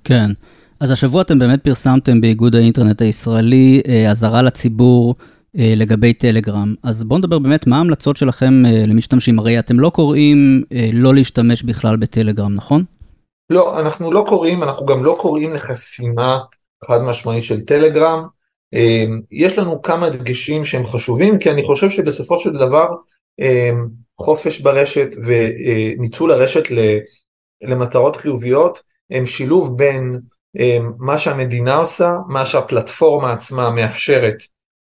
כן. 0.04 0.32
אז 0.80 0.92
השבוע 0.92 1.22
אתם 1.22 1.40
באמת 1.40 1.64
פרסמתם 1.64 2.22
באיגוד 2.22 2.56
האינטרנט 2.56 3.02
הישראלי 3.02 3.82
אה, 3.88 4.12
אזהרה 4.12 4.42
לציבור 4.42 5.16
אה, 5.58 5.74
לגבי 5.76 6.14
טלגרם. 6.14 6.76
אז 6.84 7.04
בואו 7.04 7.20
נדבר 7.20 7.40
באמת 7.40 7.68
מה 7.68 7.78
ההמלצות 7.78 8.18
שלכם 8.18 8.66
אה, 8.66 8.84
למשתמשים. 8.88 9.40
הרי 9.40 9.60
אתם 9.60 9.80
לא 9.80 9.90
קוראים 9.90 10.64
לא 10.94 11.16
להשתמש 11.16 11.64
בכלל 11.64 11.96
בטלגרם, 11.96 12.56
נכון? 12.56 12.84
לא, 13.50 13.80
אנחנו 13.80 14.12
לא 14.12 14.26
קוראים, 14.28 14.64
אנחנו 14.64 14.86
גם 14.86 15.04
לא 15.04 15.18
קוראים 15.22 15.54
לחסימה 15.54 16.38
חד 16.88 17.02
משמעית 17.02 17.44
של 17.44 17.62
טלגרם. 17.62 18.28
יש 19.32 19.58
לנו 19.58 19.82
כמה 19.82 20.10
דגשים 20.10 20.66
שהם 20.66 20.86
חשובים, 20.86 21.40
כי 21.40 21.52
אני 21.52 21.64
חושב 21.64 21.90
שבסופו 21.90 22.40
של 22.40 22.54
דבר 22.54 22.88
חופש 24.22 24.60
ברשת 24.60 25.16
וניצול 25.26 26.32
הרשת 26.32 26.64
למטרות 27.62 28.16
חיוביות 28.16 28.82
הם 29.12 29.26
שילוב 29.26 29.78
בין 29.78 30.20
מה 31.00 31.18
שהמדינה 31.18 31.76
עושה, 31.76 32.16
מה 32.28 32.46
שהפלטפורמה 32.46 33.34
עצמה 33.34 33.70
מאפשרת 33.70 34.36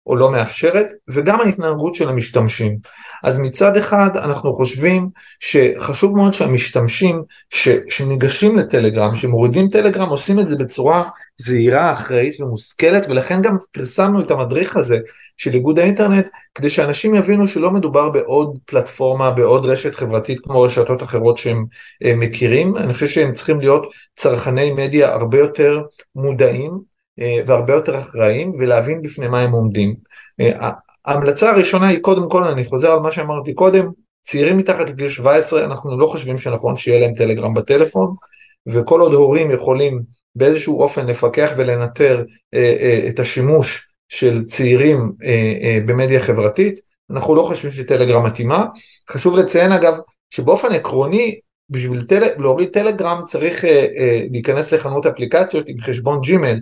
או 0.06 0.16
לא 0.16 0.32
מאפשרת, 0.32 0.88
וגם 1.10 1.42
ההתנהגות 1.42 1.96
של 1.96 2.10
המשתמשים. 2.10 2.78
אז 3.24 3.38
מצד 3.38 3.78
אחד 3.78 4.10
אנחנו 4.16 4.54
חושבים 4.54 5.10
שחשוב 5.40 6.18
מאוד 6.18 6.34
שהמשתמשים 6.34 7.22
ש, 7.50 7.70
שניגשים 7.88 8.58
לטלגרם, 8.58 9.16
שמורידים 9.16 9.70
טלגרם, 9.70 10.10
עושים 10.10 10.40
את 10.40 10.48
זה 10.48 10.56
בצורה 10.56 11.10
זהירה, 11.42 11.94
אחראית 11.94 12.42
ומושכלת, 12.42 13.06
ולכן 13.10 13.42
גם 13.42 13.58
פרסמנו 13.72 14.22
את 14.22 14.32
המדריך 14.32 14.76
הזה 14.76 14.98
של 15.38 15.54
איגוד 15.54 15.80
האינטרנט, 15.80 16.28
כדי 16.56 16.70
שאנשים 16.70 17.16
יבינו 17.16 17.48
שלא 17.48 17.72
מדובר 17.72 18.10
בעוד 18.10 18.58
פלטפורמה, 18.66 19.32
בעוד 19.32 19.66
רשת 19.66 19.96
חברתית 19.96 20.40
כמו 20.40 20.62
רשתות 20.62 21.04
אחרות 21.04 21.38
שהם 21.38 21.66
אה, 22.04 22.16
מכירים, 22.16 22.78
אני 22.78 22.94
חושב 22.94 23.08
שהם 23.08 23.34
צריכים 23.34 23.60
להיות 23.60 23.88
צרכני 24.16 24.72
מדיה 24.72 25.14
הרבה 25.14 25.40
יותר 25.40 25.82
מודעים 26.16 26.80
אה, 27.20 27.38
והרבה 27.48 27.74
יותר 27.74 28.00
אחראיים 28.00 28.52
ולהבין 28.60 29.02
בפני 29.02 29.28
מה 29.28 29.40
הם 29.40 29.52
עומדים. 29.52 29.96
אה, 30.40 30.70
ההמלצה 31.06 31.50
הראשונה 31.50 31.88
היא 31.88 32.00
קודם 32.00 32.30
כל, 32.30 32.44
אני 32.44 32.66
חוזר 32.66 32.92
על 32.92 33.00
מה 33.00 33.12
שאמרתי 33.12 33.54
קודם, 33.54 33.90
צעירים 34.24 34.58
מתחת 34.58 34.90
לגיל 34.90 35.10
17 35.10 35.64
אנחנו 35.66 35.98
לא 35.98 36.08
חושבים 36.08 36.38
שנכון 36.38 36.76
שיהיה 36.76 37.00
להם 37.00 37.14
טלגרם 37.14 37.54
בטלפון 37.54 38.16
וכל 38.68 39.02
עוד 39.02 39.14
הורים 39.14 39.52
יכולים 39.52 40.19
באיזשהו 40.36 40.82
אופן 40.82 41.08
לפקח 41.08 41.52
ולנטר 41.58 42.24
אה, 42.54 42.76
אה, 42.82 43.06
את 43.10 43.20
השימוש 43.20 43.88
של 44.08 44.46
צעירים 44.46 45.12
אה, 45.24 45.80
במדיה 45.86 46.20
חברתית, 46.20 46.80
אנחנו 47.12 47.36
לא 47.36 47.42
חושבים 47.44 47.72
שטלגרם 47.72 48.26
מתאימה. 48.26 48.66
חשוב 49.10 49.36
לציין 49.36 49.72
אגב 49.72 49.98
שבאופן 50.30 50.74
עקרוני 50.74 51.40
בשביל 51.70 52.02
טל... 52.02 52.24
להוריד 52.38 52.70
טלגרם 52.70 53.22
צריך 53.26 53.66
אה, 53.66 53.88
אה, 53.98 54.22
להיכנס 54.32 54.74
לחנות 54.74 55.06
אפליקציות 55.06 55.66
עם 55.68 55.80
חשבון 55.80 56.22
ג'ימל. 56.22 56.60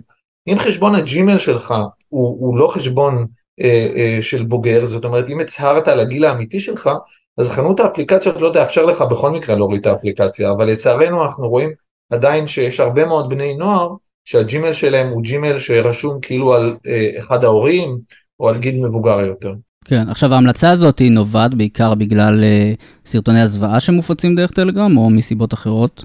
אם 0.48 0.58
חשבון 0.58 0.94
הג'ימל 0.94 1.38
שלך 1.38 1.74
הוא, 2.08 2.36
הוא 2.40 2.58
לא 2.58 2.68
חשבון 2.68 3.26
אה, 3.60 3.88
אה, 3.96 4.18
של 4.22 4.44
בוגר, 4.44 4.86
זאת 4.86 5.04
אומרת 5.04 5.28
אם 5.30 5.40
הצהרת 5.40 5.88
על 5.88 6.00
הגיל 6.00 6.24
האמיתי 6.24 6.60
שלך, 6.60 6.90
אז 7.38 7.50
חנות 7.50 7.80
האפליקציות 7.80 8.40
לא 8.40 8.50
תאפשר 8.52 8.84
לך 8.84 9.02
בכל 9.02 9.30
מקרה 9.30 9.56
להוריד 9.56 9.80
את 9.80 9.86
האפליקציה, 9.86 10.50
אבל 10.50 10.70
לצערנו 10.70 11.22
אנחנו 11.22 11.48
רואים 11.48 11.72
עדיין 12.10 12.46
שיש 12.46 12.80
הרבה 12.80 13.04
מאוד 13.04 13.28
בני 13.28 13.54
נוער 13.54 13.94
שהג'ימל 14.24 14.72
שלהם 14.72 15.08
הוא 15.08 15.22
ג'ימל 15.22 15.58
שרשום 15.58 16.18
כאילו 16.22 16.54
על 16.54 16.76
אה, 16.86 17.10
אחד 17.18 17.44
ההורים 17.44 17.98
או 18.40 18.48
על 18.48 18.58
גיל 18.58 18.86
מבוגר 18.86 19.20
יותר. 19.20 19.52
כן, 19.84 20.08
עכשיו 20.08 20.34
ההמלצה 20.34 20.70
הזאת 20.70 20.98
היא 20.98 21.10
נובעת 21.10 21.54
בעיקר 21.54 21.94
בגלל 21.94 22.44
אה, 22.44 22.72
סרטוני 23.06 23.40
הזוועה 23.40 23.80
שמופצים 23.80 24.34
דרך 24.34 24.50
טלגרם 24.50 24.96
או 24.96 25.10
מסיבות 25.10 25.54
אחרות? 25.54 26.04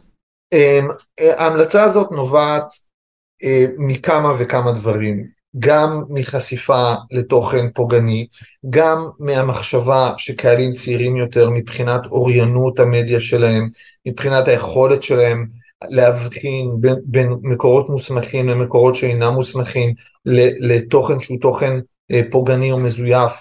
אה, 0.54 0.80
ההמלצה 1.38 1.84
הזאת 1.84 2.08
נובעת 2.12 2.66
מכמה 3.78 4.34
וכמה 4.40 4.72
דברים, 4.72 5.24
גם 5.60 6.04
מחשיפה 6.10 6.94
לתוכן 7.12 7.70
פוגעני, 7.74 8.28
גם 8.70 9.08
מהמחשבה 9.20 10.12
שקהלים 10.18 10.72
צעירים 10.72 11.18
יותר 11.18 11.50
מבחינת 11.50 12.06
אוריינות 12.06 12.80
המדיה 12.80 13.20
שלהם, 13.20 13.70
מבחינת 14.08 14.48
היכולת 14.48 15.04
שלהם 15.04 15.48
להבחין 15.90 16.72
בין, 16.80 16.96
בין 17.06 17.34
מקורות 17.42 17.90
מוסמכים 17.90 18.50
למקורות 18.50 18.96
שאינם 18.96 19.34
מוסמכים, 19.34 19.94
לתוכן 20.60 21.20
שהוא 21.20 21.38
תוכן 21.42 21.74
אה, 22.12 22.22
פוגעני 22.32 22.72
או 22.72 22.80
מזויף, 22.80 23.32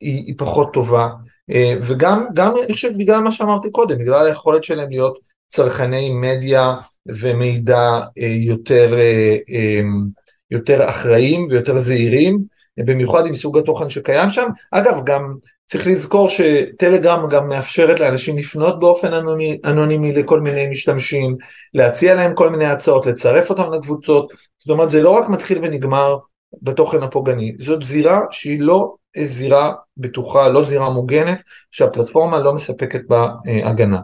היא, 0.00 0.24
היא 0.26 0.34
פחות 0.38 0.72
טובה, 0.72 1.08
אה, 1.50 1.74
וגם 1.82 2.26
גם 2.34 2.54
אני 2.64 2.72
חושב 2.72 2.90
בגלל 2.98 3.20
מה 3.20 3.32
שאמרתי 3.32 3.70
קודם, 3.70 3.98
בגלל 3.98 4.26
היכולת 4.26 4.64
שלהם 4.64 4.90
להיות 4.90 5.18
צרכני 5.48 6.10
מדיה 6.10 6.74
ומידע 7.06 8.00
אה, 8.18 8.26
יותר, 8.26 8.94
יותר 10.50 10.88
אחראיים 10.88 11.46
ויותר 11.50 11.80
זהירים, 11.80 12.58
במיוחד 12.78 13.26
עם 13.26 13.34
סוג 13.34 13.58
התוכן 13.58 13.90
שקיים 13.90 14.30
שם. 14.30 14.46
אגב, 14.72 15.00
גם 15.04 15.34
צריך 15.68 15.86
לזכור 15.86 16.28
שטלגרם 16.28 17.28
גם 17.28 17.48
מאפשרת 17.48 18.00
לאנשים 18.00 18.38
לפנות 18.38 18.80
באופן 18.80 19.14
אנונימי, 19.14 19.58
אנונימי 19.64 20.12
לכל 20.12 20.40
מיני 20.40 20.66
משתמשים, 20.66 21.36
להציע 21.74 22.14
להם 22.14 22.34
כל 22.34 22.50
מיני 22.50 22.64
הצעות, 22.64 23.06
לצרף 23.06 23.50
אותם 23.50 23.72
לקבוצות, 23.72 24.32
זאת 24.58 24.70
אומרת 24.70 24.90
זה 24.90 25.02
לא 25.02 25.10
רק 25.10 25.28
מתחיל 25.28 25.58
ונגמר 25.62 26.16
בתוכן 26.62 27.02
הפוגעני, 27.02 27.52
זאת 27.58 27.82
זירה 27.82 28.20
שהיא 28.30 28.60
לא 28.60 28.94
זירה 29.18 29.72
בטוחה, 29.96 30.48
לא 30.48 30.64
זירה 30.64 30.90
מוגנת, 30.90 31.42
שהפלטפורמה 31.70 32.38
לא 32.38 32.54
מספקת 32.54 33.00
בה 33.08 33.26
אה, 33.46 33.68
הגנה. 33.68 34.00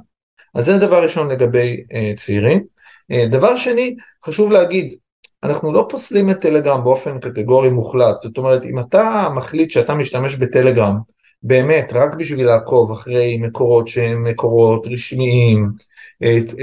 אז 0.54 0.64
זה 0.64 0.78
דבר 0.78 1.02
ראשון 1.02 1.30
לגבי 1.30 1.82
אה, 1.94 2.12
צעירים. 2.16 2.64
אה, 3.10 3.26
דבר 3.30 3.56
שני, 3.56 3.94
חשוב 4.24 4.52
להגיד, 4.52 4.94
אנחנו 5.42 5.72
לא 5.72 5.86
פוסלים 5.90 6.30
את 6.30 6.40
טלגרם 6.40 6.84
באופן 6.84 7.20
קטגורי 7.20 7.70
מוחלט, 7.70 8.16
זאת 8.16 8.38
אומרת 8.38 8.64
אם 8.64 8.78
אתה 8.78 9.28
מחליט 9.34 9.70
שאתה 9.70 9.94
משתמש 9.94 10.36
בטלגרם 10.36 11.13
באמת 11.44 11.92
רק 11.92 12.14
בשביל 12.14 12.46
לעקוב 12.46 12.92
אחרי 12.92 13.36
מקורות 13.36 13.88
שהם 13.88 14.24
מקורות 14.24 14.86
רשמיים, 14.86 15.70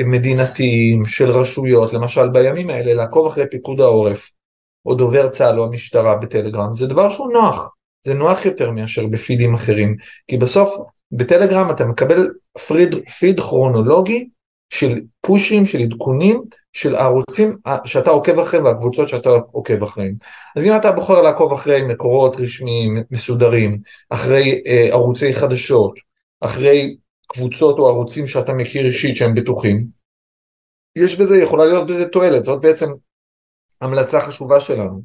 מדינתיים, 0.06 1.06
של 1.06 1.32
רשויות, 1.32 1.94
למשל 1.94 2.30
בימים 2.30 2.70
האלה 2.70 2.94
לעקוב 2.94 3.28
אחרי 3.28 3.44
פיקוד 3.52 3.82
העורף 3.82 4.30
או 4.86 4.96
דובר 4.96 5.28
צה"ל 5.28 5.60
או 5.60 5.66
המשטרה 5.66 6.16
בטלגרם, 6.16 6.74
זה 6.74 6.88
דבר 6.88 7.10
שהוא 7.10 7.34
נוח, 7.34 7.70
זה 8.06 8.14
נוח 8.14 8.46
יותר 8.46 8.72
מאשר 8.72 9.08
בפידים 9.08 9.54
אחרים, 9.54 9.96
כי 10.28 10.38
בסוף 10.38 10.78
בטלגרם 11.12 11.72
אתה 11.72 11.86
מקבל 11.86 12.30
פריד, 12.68 12.96
פיד 13.20 13.40
כרונולוגי 13.40 14.30
של 14.72 15.02
פושים, 15.22 15.66
של 15.66 15.80
עדכונים, 15.80 16.42
של 16.74 16.96
הערוצים 16.96 17.58
שאתה 17.86 18.10
עוקב 18.10 18.40
אחריהם 18.40 18.66
והקבוצות 18.66 19.10
שאתה 19.10 19.30
עוקב 19.52 19.84
אחריהם. 19.84 20.16
אז 20.56 20.68
אם 20.68 20.72
אתה 20.76 20.92
בוחר 20.92 21.22
לעקוב 21.22 21.54
אחרי 21.54 21.82
מקורות 21.82 22.36
רשמיים 22.40 22.98
מסודרים, 23.12 23.80
אחרי 24.10 24.62
אה, 24.68 24.88
ערוצי 24.92 25.34
חדשות, 25.34 25.94
אחרי 26.42 26.98
קבוצות 27.28 27.80
או 27.80 27.88
ערוצים 27.88 28.28
שאתה 28.28 28.54
מכיר 28.54 28.86
אישית 28.86 29.16
שהם 29.16 29.36
בטוחים, 29.36 29.88
יש 30.96 31.16
בזה, 31.16 31.38
יכולה 31.38 31.66
להיות 31.66 31.88
בזה 31.88 32.10
תועלת, 32.10 32.46
זאת 32.46 32.62
בעצם 32.62 32.88
המלצה 33.82 34.22
חשובה 34.22 34.60
שלנו. 34.60 35.02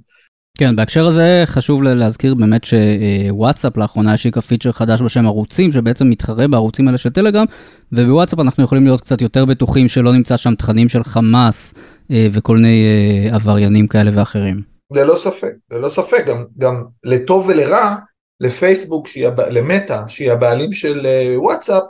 כן, 0.58 0.76
בהקשר 0.76 1.06
הזה 1.06 1.42
חשוב 1.46 1.82
להזכיר 1.82 2.34
באמת 2.34 2.62
שוואטסאפ 2.64 3.76
לאחרונה 3.76 4.12
השיקה 4.12 4.40
פיצ'ר 4.40 4.72
חדש 4.72 5.02
בשם 5.02 5.26
ערוצים, 5.26 5.72
שבעצם 5.72 6.10
מתחרה 6.10 6.48
בערוצים 6.48 6.88
האלה 6.88 6.98
של 6.98 7.10
טלגרם, 7.10 7.44
ובוואטסאפ 7.92 8.40
אנחנו 8.40 8.64
יכולים 8.64 8.84
להיות 8.84 9.00
קצת 9.00 9.20
יותר 9.20 9.44
בטוחים 9.44 9.88
שלא 9.88 10.12
נמצא 10.12 10.36
שם 10.36 10.54
תכנים 10.54 10.88
של 10.88 11.04
חמאס 11.04 11.74
אה, 12.10 12.26
וכל 12.32 12.56
מיני 12.56 12.84
אה, 12.84 13.34
עבריינים 13.34 13.86
כאלה 13.86 14.10
ואחרים. 14.14 14.60
ללא 14.92 15.16
ספק, 15.16 15.52
ללא 15.70 15.88
ספק, 15.88 16.26
גם, 16.26 16.44
גם 16.58 16.84
לטוב 17.04 17.46
ולרע, 17.48 17.96
לפייסבוק, 18.40 19.08
שהיא, 19.08 19.28
למטא, 19.50 20.02
שהיא 20.08 20.32
הבעלים 20.32 20.72
של 20.72 21.06
אה, 21.06 21.34
וואטסאפ, 21.36 21.82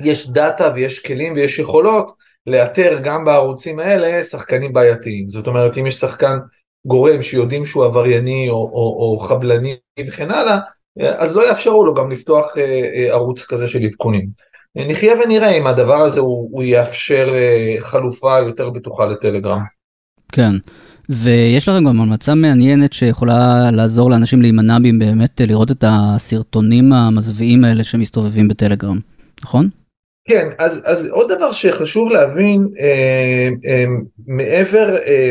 יש 0.00 0.30
דאטה 0.30 0.72
ויש 0.74 0.98
כלים 0.98 1.32
ויש 1.32 1.58
יכולות 1.58 2.12
לאתר 2.46 2.98
גם 3.02 3.24
בערוצים 3.24 3.78
האלה 3.78 4.24
שחקנים 4.24 4.72
בעייתיים. 4.72 5.28
זאת 5.28 5.46
אומרת, 5.46 5.78
אם 5.78 5.86
יש 5.86 5.94
שחקן 5.94 6.36
גורם 6.86 7.22
שיודעים 7.22 7.66
שהוא 7.66 7.84
עברייני 7.84 8.48
או, 8.48 8.54
או, 8.54 8.96
או 8.98 9.18
חבלני 9.18 9.76
וכן 10.06 10.30
הלאה, 10.30 10.58
אז 11.00 11.36
לא 11.36 11.48
יאפשרו 11.48 11.84
לו 11.84 11.94
גם 11.94 12.10
לפתוח 12.10 12.58
אה, 12.58 12.62
אה, 12.62 13.12
ערוץ 13.12 13.44
כזה 13.44 13.68
של 13.68 13.82
עדכונים. 13.82 14.28
נחיה 14.76 15.12
ונראה 15.24 15.50
אם 15.50 15.66
הדבר 15.66 15.96
הזה 15.96 16.20
הוא, 16.20 16.48
הוא 16.52 16.62
יאפשר 16.62 17.34
אה, 17.34 17.76
חלופה 17.80 18.38
יותר 18.40 18.70
בטוחה 18.70 19.06
לטלגרם. 19.06 19.60
כן, 20.32 20.52
ויש 21.08 21.68
לכם 21.68 21.84
גם 21.84 22.00
המלצה 22.00 22.34
מעניינת 22.34 22.92
שיכולה 22.92 23.70
לעזור 23.72 24.10
לאנשים 24.10 24.42
להימנע 24.42 24.78
באמת 24.98 25.40
לראות 25.40 25.70
את 25.70 25.84
הסרטונים 25.86 26.92
המזוויעים 26.92 27.64
האלה 27.64 27.84
שמסתובבים 27.84 28.48
בטלגרם, 28.48 28.98
נכון? 29.42 29.68
כן, 30.28 30.48
אז, 30.58 30.82
אז 30.86 31.08
עוד 31.10 31.32
דבר 31.32 31.52
שחשוב 31.52 32.12
להבין, 32.12 32.68
אה, 32.80 33.48
אה, 33.66 33.84
מעבר, 34.26 34.96
אה, 35.06 35.30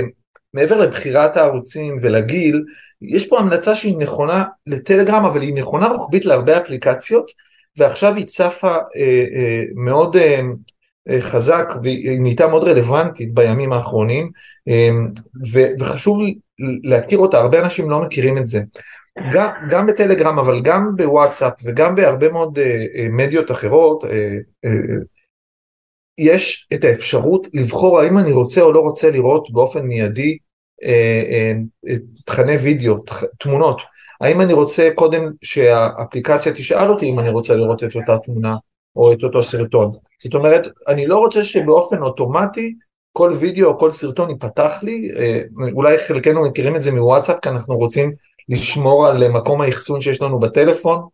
מעבר 0.54 0.76
לבחירת 0.76 1.38
הערוצים 1.38 2.00
ולגיל, 2.02 2.64
יש 3.02 3.28
פה 3.28 3.40
המלצה 3.40 3.76
שהיא 3.76 3.98
נכונה 3.98 4.44
לטלגרם, 4.68 5.26
אבל 5.26 5.42
היא 5.42 5.54
נכונה 5.54 5.88
רוחבית 5.88 6.26
להרבה 6.26 6.58
אפליקציות, 6.58 7.32
ועכשיו 7.78 8.16
היא 8.16 8.26
צפה 8.26 8.76
אה, 8.76 9.26
אה, 9.36 9.64
מאוד 9.76 10.18
אה, 10.18 10.40
אה, 11.10 11.22
חזק 11.22 11.66
והיא 11.84 12.20
נהייתה 12.20 12.48
מאוד 12.48 12.64
רלוונטית 12.64 13.34
בימים 13.34 13.74
האחרונים, 13.74 14.32
אה, 14.68 14.90
ו, 15.54 15.60
וחשוב 15.80 16.20
להכיר 16.84 17.20
אותה, 17.20 17.40
הרבה 17.40 17.60
אנשים 17.60 17.90
לא 17.90 18.02
מכירים 18.02 18.38
את 18.38 18.48
זה. 18.48 18.62
גם, 19.34 19.50
גם 19.70 19.88
בטלגרם 19.88 20.40
אבל 20.40 20.62
גם 20.62 20.96
בוואטסאפ 20.96 21.54
וגם 21.64 21.96
בהרבה 21.96 22.30
מאוד 22.30 22.60
אה, 22.60 22.86
אה, 22.96 23.08
מדיות 23.12 23.52
אחרות 23.52 24.04
אה, 24.04 24.10
אה, 24.66 24.70
יש 26.18 26.68
את 26.74 26.84
האפשרות 26.84 27.48
לבחור 27.54 28.00
האם 28.00 28.18
אני 28.18 28.32
רוצה 28.32 28.62
או 28.62 28.72
לא 28.72 28.80
רוצה 28.80 29.12
לראות 29.12 29.48
באופן 29.52 29.86
מיידי 29.86 30.38
אה, 30.84 31.52
אה, 31.88 31.96
תכני 32.26 32.56
וידאו, 32.56 32.96
תמונות. 33.40 33.82
האם 34.22 34.42
אני 34.42 34.54
רוצה 34.54 34.90
קודם 34.96 35.30
שהאפליקציה 35.42 36.54
תשאל 36.54 36.90
אותי 36.90 37.10
אם 37.10 37.20
אני 37.20 37.30
רוצה 37.30 37.56
לראות 37.56 37.84
את 37.84 37.96
אותה 37.96 38.18
תמונה 38.18 38.56
או 38.96 39.14
את 39.14 39.24
אותו 39.24 39.44
סרטון. 39.44 39.90
זאת 40.24 40.34
אומרת, 40.34 40.68
אני 40.88 41.08
לא 41.08 41.18
רוצה 41.18 41.44
שבאופן 41.44 42.02
אוטומטי 42.02 42.76
כל 43.12 43.32
וידאו 43.40 43.68
או 43.68 43.80
כל 43.80 43.92
סרטון 43.92 44.30
ייפתח 44.30 44.80
לי, 44.84 45.12
אה, 45.18 45.42
אולי 45.74 45.98
חלקנו 45.98 46.42
מכירים 46.44 46.76
את 46.76 46.84
זה 46.84 46.92
מוואטסאפ 46.92 47.40
כי 47.42 47.50
אנחנו 47.50 47.76
רוצים 47.76 48.12
לשמור 48.50 49.08
על 49.08 49.30
מקום 49.30 49.62
האחסון 49.62 50.02
שיש 50.02 50.22
לנו 50.22 50.40
בטלפון, 50.40 51.08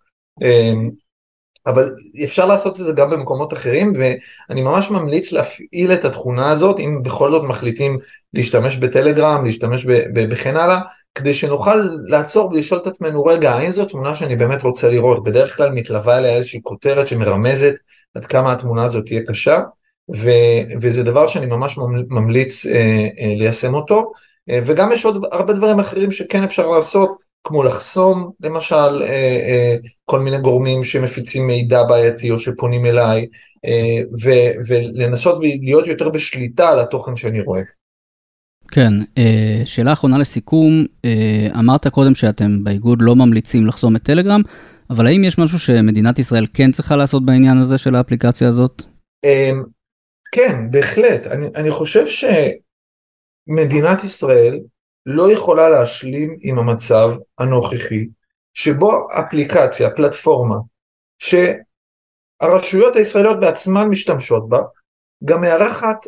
אבל 1.65 1.95
אפשר 2.24 2.45
לעשות 2.45 2.80
את 2.80 2.86
זה 2.86 2.93
גם 2.93 3.10
במקומות 3.10 3.54
אחרים 3.54 3.93
ואני 3.95 4.62
ממש 4.62 4.91
ממליץ 4.91 5.32
להפעיל 5.32 5.93
את 5.93 6.06
התכונה 6.06 6.52
הזאת 6.52 6.80
אם 6.80 7.04
בכל 7.04 7.32
זאת 7.32 7.43
מחליטים 7.43 7.98
להשתמש 8.34 8.78
בטלגרם, 8.78 9.45
להשתמש 9.45 9.86
וכן 10.32 10.56
הלאה, 10.56 10.80
כדי 11.15 11.34
שנוכל 11.34 11.89
לעצור 12.06 12.50
ולשאול 12.50 12.80
את 12.82 12.88
עצמנו 12.88 13.26
רגע 13.26 13.52
האם 13.52 13.72
זו 13.72 13.86
תמונה 13.86 14.15
שאני 14.15 14.36
באמת 14.36 14.63
רוצה 14.63 14.89
לראות, 14.89 15.24
בדרך 15.24 15.58
כלל 15.58 15.72
מתלווה 15.72 16.17
אליה 16.17 16.36
איזושהי 16.36 16.60
כותרת 16.63 17.08
שמרמזת 17.08 17.74
עד 18.15 18.26
כמה 18.26 18.52
התמונה 18.52 18.84
הזאת 18.84 19.06
תהיה 19.06 19.22
קשה 19.28 19.60
ו- 20.15 20.80
וזה 20.82 21.04
דבר 21.04 21.28
שאני 21.28 21.45
ממש 21.45 21.78
ממליץ 22.10 22.65
אה, 22.65 23.08
אה, 23.19 23.34
ליישם 23.36 23.74
אותו. 23.74 24.12
אה, 24.50 24.60
וגם 24.65 24.91
יש 24.91 25.06
עוד 25.06 25.26
הרבה 25.32 25.54
דברים 25.54 25.80
אחרים 25.80 26.12
שכן 26.12 26.43
אפשר 26.43 26.67
לעשות, 26.67 27.29
כמו 27.43 27.63
לחסום 27.63 28.32
למשל 28.39 29.02
אה, 29.02 29.08
אה, 29.47 29.75
כל 30.06 30.19
מיני 30.19 30.38
גורמים 30.39 30.84
שמפיצים 30.84 31.47
מידע 31.47 31.84
בעייתי 31.84 32.32
או 32.32 32.39
שפונים 32.39 32.86
אליי, 32.86 33.25
ולנסות 34.95 35.38
ולהיות 35.38 35.88
יותר 35.88 36.10
בשליטה 36.10 36.69
על 36.69 36.80
התוכן 36.80 37.15
שאני 37.15 37.41
רואה. 37.41 37.62
כן, 38.71 38.93
שאלה 39.65 39.93
אחרונה 39.93 40.17
לסיכום, 40.17 40.86
אמרת 41.60 41.88
קודם 41.88 42.15
שאתם 42.15 42.63
באיגוד 42.63 43.02
לא 43.02 43.15
ממליצים 43.15 43.67
לחסום 43.67 43.95
את 43.95 44.04
טלגרם, 44.04 44.41
אבל 44.89 45.08
האם 45.08 45.23
יש 45.23 45.38
משהו 45.38 45.60
שמדינת 45.60 46.19
ישראל 46.19 46.45
כן 46.54 46.71
צריכה 46.71 46.95
לעשות 46.95 47.25
בעניין 47.25 47.58
הזה 47.58 47.78
של 47.78 47.95
האפליקציה 47.95 48.47
הזאת? 48.47 48.84
כן, 50.32 50.71
בהחלט. 50.71 51.28
אני, 51.28 51.45
אני 51.56 51.71
חושב 51.71 52.08
ש... 52.08 52.25
מדינת 53.49 54.04
ישראל 54.04 54.60
לא 55.06 55.32
יכולה 55.32 55.70
להשלים 55.70 56.38
עם 56.42 56.58
המצב 56.60 57.10
הנוכחי 57.38 58.08
שבו 58.54 59.08
אפליקציה, 59.20 59.90
פלטפורמה, 59.96 60.56
שהרשויות 61.20 62.96
הישראליות 62.96 63.40
בעצמן 63.40 63.88
משתמשות 63.88 64.50
בה, 64.50 64.60
גם 65.26 65.42
מארחת 65.42 66.08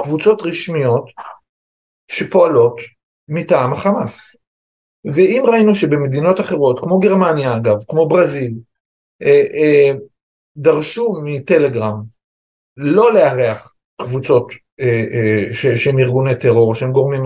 קבוצות 0.00 0.42
רשמיות 0.42 1.04
שפועלות 2.08 2.80
מטעם 3.28 3.72
החמאס. 3.72 4.36
ואם 5.04 5.42
ראינו 5.46 5.74
שבמדינות 5.74 6.40
אחרות, 6.40 6.80
כמו 6.80 6.98
גרמניה 6.98 7.56
אגב, 7.56 7.76
כמו 7.88 8.08
ברזיל, 8.08 8.54
אה, 9.22 9.44
אה, 9.54 9.92
דרשו 10.56 11.14
מטלגרם 11.24 12.02
לא 12.76 13.14
לארח 13.14 13.74
קבוצות 14.02 14.52
שהם 15.52 15.98
ארגוני 15.98 16.34
טרור, 16.34 16.74
שהם 16.74 16.92
גורמים 16.92 17.22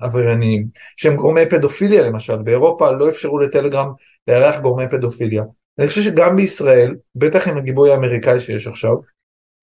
עברייניים, 0.00 0.66
שהם 0.96 1.16
גורמי 1.16 1.46
פדופיליה 1.46 2.02
למשל, 2.02 2.36
באירופה 2.36 2.90
לא 2.90 3.08
אפשרו 3.08 3.38
לטלגרם 3.38 3.88
לארח 4.28 4.60
גורמי 4.60 4.88
פדופיליה. 4.90 5.42
אני 5.78 5.88
חושב 5.88 6.02
שגם 6.02 6.36
בישראל, 6.36 6.94
בטח 7.14 7.48
עם 7.48 7.56
הגיבוי 7.56 7.90
האמריקאי 7.92 8.40
שיש 8.40 8.66
עכשיו, 8.66 8.94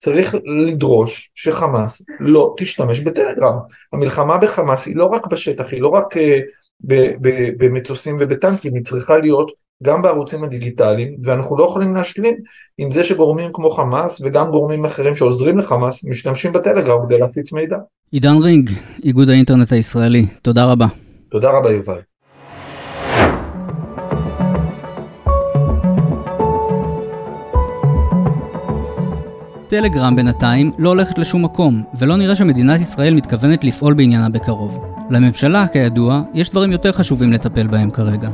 צריך 0.04 0.34
לדרוש 0.66 1.30
שחמאס 1.34 2.02
לא 2.20 2.54
תשתמש 2.58 3.00
בטלגרם. 3.00 3.54
המלחמה 3.92 4.38
בחמאס 4.38 4.86
היא 4.86 4.96
לא 4.96 5.04
רק 5.04 5.26
בשטח, 5.26 5.72
היא 5.72 5.82
לא 5.82 5.88
רק 5.88 6.14
במטוסים 7.58 8.16
ובטנקים, 8.20 8.74
היא 8.74 8.84
צריכה 8.84 9.18
להיות 9.18 9.61
גם 9.82 10.02
בערוצים 10.02 10.44
הדיגיטליים, 10.44 11.16
ואנחנו 11.22 11.56
לא 11.56 11.64
יכולים 11.64 11.94
להשלים 11.94 12.34
עם 12.78 12.90
זה 12.90 13.04
שגורמים 13.04 13.50
כמו 13.52 13.70
חמאס 13.70 14.20
וגם 14.24 14.50
גורמים 14.50 14.84
אחרים 14.84 15.14
שעוזרים 15.14 15.58
לחמאס 15.58 16.04
משתמשים 16.04 16.52
בטלגרם 16.52 16.98
כדי 17.06 17.18
להפיץ 17.18 17.52
מידע. 17.52 17.76
עידן 18.12 18.36
רינג, 18.42 18.70
איגוד 19.04 19.30
האינטרנט 19.30 19.72
הישראלי, 19.72 20.26
תודה 20.42 20.64
רבה. 20.64 20.86
תודה 21.30 21.50
רבה 21.58 21.70
יובל. 21.70 21.98
טלגרם 29.68 30.16
בינתיים 30.16 30.70
לא 30.78 30.88
הולכת 30.88 31.18
לשום 31.18 31.44
מקום, 31.44 31.82
ולא 31.98 32.16
נראה 32.16 32.36
שמדינת 32.36 32.80
ישראל 32.80 33.14
מתכוונת 33.14 33.64
לפעול 33.64 33.94
בעניינה 33.94 34.28
בקרוב. 34.28 34.84
לממשלה, 35.10 35.66
כידוע, 35.68 36.22
יש 36.34 36.50
דברים 36.50 36.72
יותר 36.72 36.92
חשובים 36.92 37.32
לטפל 37.32 37.66
בהם 37.66 37.90
כרגע. 37.90 38.30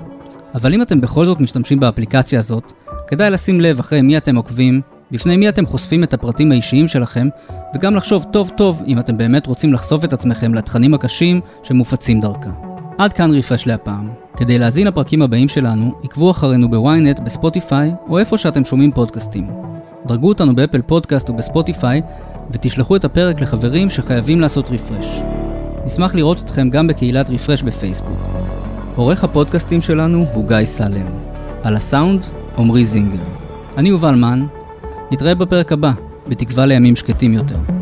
אבל 0.54 0.74
אם 0.74 0.82
אתם 0.82 1.00
בכל 1.00 1.26
זאת 1.26 1.40
משתמשים 1.40 1.80
באפליקציה 1.80 2.38
הזאת, 2.38 2.72
כדאי 3.06 3.30
לשים 3.30 3.60
לב 3.60 3.78
אחרי 3.78 4.02
מי 4.02 4.16
אתם 4.16 4.36
עוקבים, 4.36 4.80
בפני 5.10 5.36
מי 5.36 5.48
אתם 5.48 5.66
חושפים 5.66 6.04
את 6.04 6.14
הפרטים 6.14 6.52
האישיים 6.52 6.88
שלכם, 6.88 7.28
וגם 7.74 7.94
לחשוב 7.94 8.26
טוב 8.32 8.50
טוב 8.56 8.82
אם 8.86 8.98
אתם 8.98 9.16
באמת 9.16 9.46
רוצים 9.46 9.72
לחשוף 9.72 10.04
את 10.04 10.12
עצמכם 10.12 10.54
לתכנים 10.54 10.94
הקשים 10.94 11.40
שמופצים 11.62 12.20
דרכה. 12.20 12.50
עד 12.98 13.12
כאן 13.12 13.30
רפרש 13.30 13.66
להפעם. 13.66 14.08
כדי 14.36 14.58
להזין 14.58 14.86
לפרקים 14.86 15.22
הבאים 15.22 15.48
שלנו, 15.48 15.94
עקבו 16.04 16.30
אחרינו 16.30 16.70
בוויינט, 16.70 17.20
בספוטיפיי, 17.20 17.92
או 18.08 18.18
איפה 18.18 18.38
שאתם 18.38 18.64
שומעים 18.64 18.92
פודקאסטים. 18.92 19.50
דרגו 20.06 20.28
אותנו 20.28 20.54
באפל 20.54 20.82
פודקאסט 20.82 21.30
ובספוטיפיי, 21.30 22.02
ותשלחו 22.50 22.96
את 22.96 23.04
הפרק 23.04 23.40
לחברים 23.40 23.90
שחייבים 23.90 24.40
לעשות 24.40 24.70
רפרש. 24.70 25.22
נשמח 25.84 26.14
לראות 26.14 26.40
אתכם 26.40 26.70
גם 26.70 26.86
בקהילת 26.86 27.30
רפרש 27.30 27.62
בפייסבוק. 27.62 28.18
עורך 28.98 29.24
הפודקאסטים 29.24 29.82
שלנו 29.82 30.26
הוא 30.32 30.48
גיא 30.48 30.64
סלם. 30.64 31.06
על 31.62 31.76
הסאונד, 31.76 32.26
עמרי 32.58 32.84
זינגר. 32.84 33.22
אני 33.76 33.88
יובל 33.88 34.14
מן, 34.14 34.46
נתראה 35.10 35.34
בפרק 35.34 35.72
הבא, 35.72 35.92
בתקווה 36.28 36.66
לימים 36.66 36.96
שקטים 36.96 37.32
יותר. 37.34 37.77